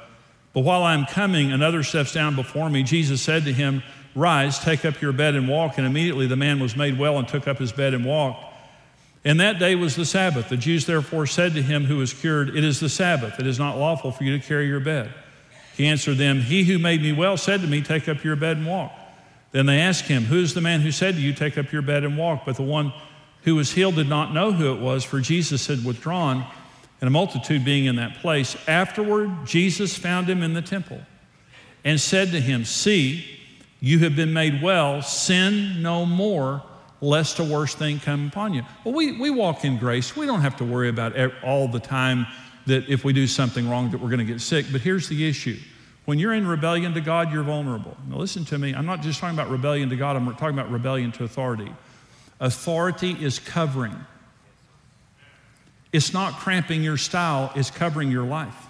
But 0.55 0.63
while 0.63 0.83
I'm 0.83 1.05
coming, 1.05 1.53
another 1.53 1.83
steps 1.83 2.15
down 2.15 2.37
before 2.37 2.71
me. 2.71 2.83
Jesus 2.83 3.21
said 3.21 3.45
to 3.45 3.53
him, 3.53 3.83
Rise, 4.15 4.61
take 4.61 4.87
up 4.87 5.03
your 5.03 5.13
bed 5.13 5.35
and 5.35 5.47
walk. 5.47 5.77
And 5.77 5.87
immediately 5.87 6.27
the 6.27 6.37
man 6.37 6.59
was 6.59 6.75
made 6.75 6.99
well 6.99 7.19
and 7.19 7.29
took 7.29 7.47
up 7.47 7.59
his 7.59 7.71
bed 7.71 7.93
and 7.93 8.07
walked. 8.07 8.43
And 9.23 9.39
that 9.39 9.59
day 9.59 9.75
was 9.75 9.95
the 9.95 10.07
Sabbath. 10.07 10.49
The 10.49 10.57
Jews 10.57 10.87
therefore 10.87 11.27
said 11.27 11.53
to 11.53 11.61
him 11.61 11.85
who 11.85 11.99
was 11.99 12.15
cured, 12.15 12.57
It 12.57 12.65
is 12.65 12.81
the 12.81 12.89
Sabbath. 12.89 13.39
It 13.39 13.47
is 13.47 13.59
not 13.59 13.77
lawful 13.77 14.11
for 14.11 14.25
you 14.25 14.39
to 14.39 14.43
carry 14.43 14.69
your 14.69 14.81
bed. 14.81 15.13
He 15.77 15.87
answered 15.87 16.17
them, 16.17 16.41
He 16.41 16.65
who 16.65 16.79
made 16.79 17.03
me 17.03 17.13
well 17.13 17.37
said 17.37 17.61
to 17.61 17.67
me, 17.67 17.83
Take 17.83 18.09
up 18.09 18.25
your 18.25 18.37
bed 18.37 18.57
and 18.57 18.67
walk. 18.67 18.93
Then 19.53 19.67
they 19.67 19.81
asked 19.81 20.05
him, 20.05 20.25
Who 20.25 20.41
is 20.41 20.55
the 20.55 20.61
man 20.61 20.81
who 20.81 20.91
said 20.91 21.15
to 21.15 21.21
you, 21.21 21.33
Take 21.33 21.57
up 21.57 21.73
your 21.73 21.83
bed 21.83 22.05
and 22.05 22.19
walk? 22.19 22.45
But 22.45 22.57
the 22.57 22.63
one 22.63 22.93
who 23.43 23.55
was 23.55 23.73
healed 23.73 23.97
did 23.97 24.09
not 24.09 24.33
know 24.33 24.53
who 24.53 24.73
it 24.73 24.81
was, 24.81 25.05
for 25.05 25.21
Jesus 25.21 25.67
had 25.67 25.85
withdrawn 25.85 26.47
and 27.01 27.09
a 27.09 27.11
multitude 27.11 27.65
being 27.65 27.87
in 27.87 27.97
that 27.97 28.17
place. 28.19 28.57
Afterward, 28.69 29.45
Jesus 29.45 29.97
found 29.97 30.29
him 30.29 30.43
in 30.43 30.55
the 30.55 30.63
temple 30.63 31.01
and 31.85 32.01
said 32.01 32.31
to 32.31 32.41
him, 32.41 32.65
See, 32.65 33.27
you 33.81 33.99
have 34.01 34.15
been 34.15 34.33
made 34.33 34.63
well, 34.63 35.03
sin 35.03 35.83
no 35.83 36.07
more, 36.07 36.63
lest 37.01 37.41
a 37.41 37.45
worse 37.45 37.75
thing 37.75 37.99
come 37.99 38.29
upon 38.29 38.55
you. 38.55 38.63
Well, 38.85 38.95
we, 38.95 39.19
we 39.19 39.31
walk 39.31 39.65
in 39.65 39.77
grace. 39.77 40.15
We 40.15 40.25
don't 40.25 40.43
have 40.43 40.57
to 40.59 40.65
worry 40.65 40.89
about 40.89 41.15
all 41.43 41.67
the 41.67 41.81
time 41.81 42.27
that 42.67 42.89
if 42.89 43.05
we 43.05 43.13
do 43.13 43.27
something 43.27 43.69
wrong 43.69 43.91
that 43.91 43.99
we're 43.99 44.09
going 44.09 44.21
to 44.21 44.25
get 44.25 44.41
sick. 44.41 44.67
But 44.71 44.81
here's 44.81 45.09
the 45.09 45.29
issue. 45.29 45.59
When 46.05 46.19
you're 46.19 46.33
in 46.33 46.47
rebellion 46.47 46.95
to 46.95 47.01
God, 47.01 47.33
you're 47.33 47.45
vulnerable. 47.45 47.97
Now, 48.09 48.17
listen 48.17 48.45
to 48.47 48.59
me. 48.59 48.75
I'm 48.75 48.87
not 48.87 49.03
just 49.03 49.21
talking 49.21 49.37
about 49.37 49.51
rebellion 49.51 49.89
to 49.91 49.97
God, 49.97 50.17
I'm 50.17 50.27
talking 50.35 50.59
about 50.59 50.71
rebellion 50.71 51.13
to 51.13 51.25
authority. 51.25 51.73
Authority 52.41 53.13
is 53.13 53.39
covering. 53.39 53.97
It's 55.93 56.13
not 56.13 56.35
cramping 56.35 56.83
your 56.83 56.97
style, 56.97 57.53
it's 57.55 57.71
covering 57.71 58.11
your 58.11 58.25
life. 58.25 58.67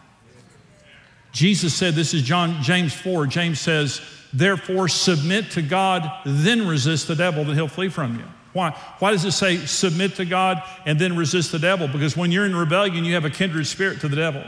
Jesus 1.31 1.73
said, 1.73 1.95
this 1.95 2.13
is 2.13 2.23
John 2.23 2.63
James 2.63 2.93
4. 2.93 3.27
James 3.27 3.59
says, 3.59 4.03
therefore 4.35 4.89
submit 4.89 5.53
to 5.53 5.63
God, 5.63 6.11
then 6.27 6.67
resist 6.67 7.09
the 7.09 7.15
devil, 7.15 7.45
then 7.45 7.55
he'll 7.55 7.69
flee 7.69 7.89
from 7.89 8.19
you. 8.19 8.25
Why? 8.53 8.71
Why 8.99 9.13
does 9.13 9.25
it 9.25 9.33
say 9.33 9.57
submit 9.57 10.17
to 10.17 10.27
God 10.27 10.63
and 10.85 10.99
then 10.99 11.17
resist 11.17 11.53
the 11.53 11.59
devil? 11.59 11.89
Because 11.89 12.17
when 12.17 12.31
you're 12.31 12.45
in 12.45 12.55
rebellion, 12.55 13.05
you 13.05 13.15
have 13.15 13.25
a 13.25 13.31
kindred 13.31 13.67
spirit 13.67 14.01
to 14.01 14.09
the 14.09 14.17
devil. 14.17 14.45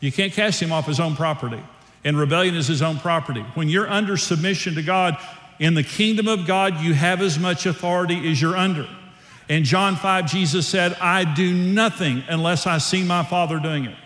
You 0.00 0.12
can't 0.12 0.32
cast 0.32 0.60
him 0.60 0.72
off 0.72 0.86
his 0.86 1.00
own 1.00 1.16
property. 1.16 1.62
And 2.04 2.18
rebellion 2.18 2.54
is 2.54 2.68
his 2.68 2.82
own 2.82 2.98
property. 2.98 3.40
When 3.54 3.68
you're 3.68 3.88
under 3.88 4.16
submission 4.16 4.74
to 4.76 4.82
God, 4.82 5.18
in 5.58 5.74
the 5.74 5.82
kingdom 5.82 6.28
of 6.28 6.46
God, 6.46 6.80
you 6.80 6.94
have 6.94 7.22
as 7.22 7.38
much 7.38 7.66
authority 7.66 8.30
as 8.30 8.40
you're 8.40 8.56
under. 8.56 8.86
In 9.48 9.64
John 9.64 9.96
5, 9.96 10.26
Jesus 10.26 10.66
said, 10.66 10.94
I 11.00 11.24
do 11.24 11.52
nothing 11.54 12.22
unless 12.28 12.66
I 12.66 12.78
see 12.78 13.04
my 13.04 13.24
Father 13.24 13.58
doing 13.58 13.86
it. 13.86 13.96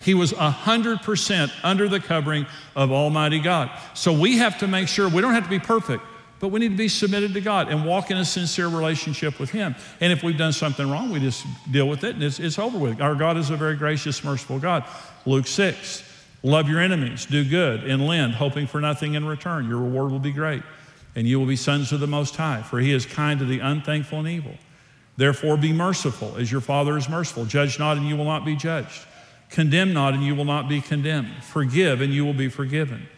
He 0.00 0.14
was 0.14 0.32
100% 0.32 1.52
under 1.62 1.88
the 1.88 2.00
covering 2.00 2.46
of 2.76 2.92
Almighty 2.92 3.40
God. 3.40 3.70
So 3.94 4.12
we 4.12 4.38
have 4.38 4.58
to 4.58 4.66
make 4.66 4.88
sure 4.88 5.08
we 5.08 5.20
don't 5.20 5.34
have 5.34 5.44
to 5.44 5.50
be 5.50 5.58
perfect, 5.58 6.02
but 6.40 6.48
we 6.48 6.60
need 6.60 6.70
to 6.70 6.76
be 6.76 6.88
submitted 6.88 7.34
to 7.34 7.40
God 7.40 7.68
and 7.68 7.84
walk 7.84 8.10
in 8.10 8.16
a 8.16 8.24
sincere 8.24 8.68
relationship 8.68 9.40
with 9.40 9.50
Him. 9.50 9.74
And 10.00 10.12
if 10.12 10.22
we've 10.22 10.38
done 10.38 10.52
something 10.52 10.88
wrong, 10.88 11.10
we 11.10 11.20
just 11.20 11.44
deal 11.70 11.88
with 11.88 12.04
it 12.04 12.14
and 12.14 12.22
it's, 12.22 12.38
it's 12.38 12.58
over 12.58 12.78
with. 12.78 13.00
Our 13.00 13.14
God 13.14 13.36
is 13.36 13.50
a 13.50 13.56
very 13.56 13.76
gracious, 13.76 14.22
merciful 14.22 14.58
God. 14.58 14.84
Luke 15.26 15.46
6, 15.46 16.02
love 16.42 16.68
your 16.68 16.80
enemies, 16.80 17.26
do 17.26 17.48
good, 17.48 17.84
and 17.84 18.06
lend, 18.06 18.34
hoping 18.34 18.66
for 18.66 18.80
nothing 18.80 19.14
in 19.14 19.26
return. 19.26 19.68
Your 19.68 19.78
reward 19.78 20.12
will 20.12 20.18
be 20.20 20.32
great, 20.32 20.62
and 21.16 21.26
you 21.26 21.40
will 21.40 21.46
be 21.46 21.56
sons 21.56 21.92
of 21.92 22.00
the 22.00 22.06
Most 22.06 22.36
High, 22.36 22.62
for 22.62 22.78
He 22.78 22.92
is 22.92 23.04
kind 23.04 23.40
to 23.40 23.44
the 23.44 23.58
unthankful 23.58 24.20
and 24.20 24.28
evil. 24.28 24.54
Therefore, 25.16 25.56
be 25.56 25.72
merciful 25.72 26.36
as 26.36 26.52
your 26.52 26.60
Father 26.60 26.96
is 26.96 27.08
merciful. 27.08 27.44
Judge 27.44 27.78
not, 27.80 27.96
and 27.96 28.06
you 28.06 28.16
will 28.16 28.24
not 28.24 28.44
be 28.44 28.54
judged. 28.54 29.04
Condemn 29.50 29.92
not, 29.92 30.14
and 30.14 30.22
you 30.22 30.36
will 30.36 30.44
not 30.44 30.68
be 30.68 30.80
condemned. 30.80 31.42
Forgive, 31.42 32.00
and 32.00 32.14
you 32.14 32.24
will 32.24 32.34
be 32.34 32.48
forgiven. 32.48 33.08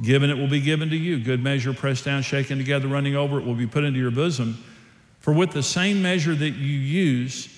Given, 0.00 0.30
it 0.30 0.38
will 0.38 0.48
be 0.48 0.60
given 0.60 0.90
to 0.90 0.96
you. 0.96 1.18
Good 1.18 1.42
measure, 1.42 1.72
pressed 1.72 2.04
down, 2.04 2.22
shaken 2.22 2.58
together, 2.58 2.86
running 2.86 3.16
over, 3.16 3.38
it 3.38 3.44
will 3.44 3.54
be 3.54 3.66
put 3.66 3.84
into 3.84 3.98
your 3.98 4.10
bosom. 4.10 4.62
For 5.20 5.32
with 5.32 5.50
the 5.50 5.62
same 5.62 6.00
measure 6.02 6.34
that 6.34 6.50
you 6.50 6.78
use, 6.78 7.48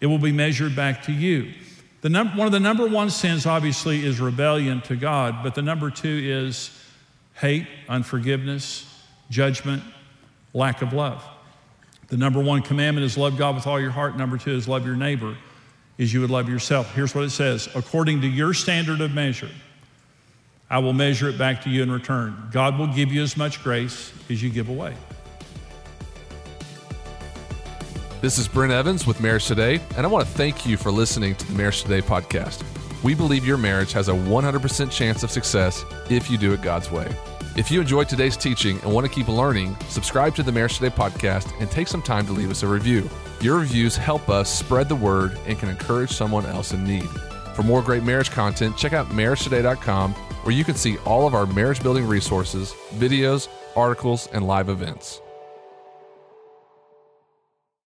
it 0.00 0.06
will 0.06 0.18
be 0.18 0.32
measured 0.32 0.74
back 0.74 1.04
to 1.04 1.12
you. 1.12 1.52
The 2.00 2.08
num- 2.08 2.36
one 2.36 2.46
of 2.46 2.52
the 2.52 2.60
number 2.60 2.86
one 2.86 3.10
sins, 3.10 3.44
obviously, 3.44 4.04
is 4.04 4.20
rebellion 4.20 4.80
to 4.82 4.96
God, 4.96 5.42
but 5.42 5.54
the 5.54 5.62
number 5.62 5.90
two 5.90 6.08
is 6.08 6.70
hate, 7.34 7.66
unforgiveness, 7.88 8.86
judgment, 9.28 9.82
lack 10.54 10.80
of 10.80 10.92
love. 10.94 11.22
The 12.08 12.16
number 12.16 12.40
one 12.40 12.62
commandment 12.62 13.04
is 13.04 13.16
love 13.16 13.36
God 13.36 13.54
with 13.54 13.66
all 13.66 13.78
your 13.78 13.90
heart. 13.90 14.16
Number 14.16 14.38
two 14.38 14.52
is 14.52 14.66
love 14.66 14.84
your 14.84 14.96
neighbor 14.96 15.36
as 15.98 16.12
you 16.12 16.20
would 16.22 16.30
love 16.30 16.48
yourself. 16.48 16.92
Here's 16.94 17.14
what 17.14 17.24
it 17.24 17.30
says 17.30 17.68
according 17.74 18.22
to 18.22 18.26
your 18.26 18.54
standard 18.54 19.00
of 19.00 19.12
measure, 19.12 19.50
I 20.70 20.78
will 20.78 20.92
measure 20.92 21.28
it 21.28 21.36
back 21.36 21.62
to 21.62 21.70
you 21.70 21.82
in 21.82 21.90
return. 21.90 22.48
God 22.52 22.78
will 22.78 22.86
give 22.86 23.12
you 23.12 23.22
as 23.22 23.36
much 23.36 23.62
grace 23.64 24.12
as 24.30 24.40
you 24.40 24.50
give 24.50 24.68
away. 24.68 24.94
This 28.20 28.38
is 28.38 28.46
Brent 28.46 28.72
Evans 28.72 29.04
with 29.04 29.20
Marriage 29.20 29.46
Today, 29.46 29.80
and 29.96 30.06
I 30.06 30.08
want 30.08 30.24
to 30.24 30.32
thank 30.32 30.64
you 30.64 30.76
for 30.76 30.92
listening 30.92 31.34
to 31.34 31.46
the 31.46 31.54
Marriage 31.54 31.82
Today 31.82 32.00
podcast. 32.00 32.62
We 33.02 33.14
believe 33.14 33.44
your 33.44 33.56
marriage 33.56 33.92
has 33.94 34.08
a 34.08 34.12
100% 34.12 34.92
chance 34.92 35.24
of 35.24 35.30
success 35.32 35.84
if 36.08 36.30
you 36.30 36.38
do 36.38 36.52
it 36.52 36.62
God's 36.62 36.90
way. 36.90 37.10
If 37.56 37.70
you 37.72 37.80
enjoyed 37.80 38.08
today's 38.08 38.36
teaching 38.36 38.78
and 38.82 38.92
want 38.92 39.06
to 39.06 39.12
keep 39.12 39.26
learning, 39.26 39.76
subscribe 39.88 40.36
to 40.36 40.44
the 40.44 40.52
Marriage 40.52 40.78
Today 40.78 40.94
podcast 40.94 41.50
and 41.60 41.68
take 41.68 41.88
some 41.88 42.02
time 42.02 42.26
to 42.26 42.32
leave 42.32 42.50
us 42.50 42.62
a 42.62 42.68
review. 42.68 43.10
Your 43.40 43.58
reviews 43.58 43.96
help 43.96 44.28
us 44.28 44.48
spread 44.48 44.88
the 44.88 44.94
word 44.94 45.36
and 45.46 45.58
can 45.58 45.68
encourage 45.68 46.12
someone 46.12 46.46
else 46.46 46.72
in 46.72 46.84
need. 46.84 47.08
For 47.56 47.64
more 47.64 47.82
great 47.82 48.04
marriage 48.04 48.30
content, 48.30 48.76
check 48.76 48.92
out 48.92 49.08
marriagetoday.com 49.08 50.14
where 50.42 50.54
you 50.54 50.64
can 50.64 50.74
see 50.74 50.98
all 50.98 51.26
of 51.26 51.34
our 51.34 51.46
marriage 51.46 51.82
building 51.82 52.06
resources, 52.06 52.72
videos, 52.94 53.48
articles, 53.76 54.28
and 54.32 54.46
live 54.46 54.68
events. 54.68 55.20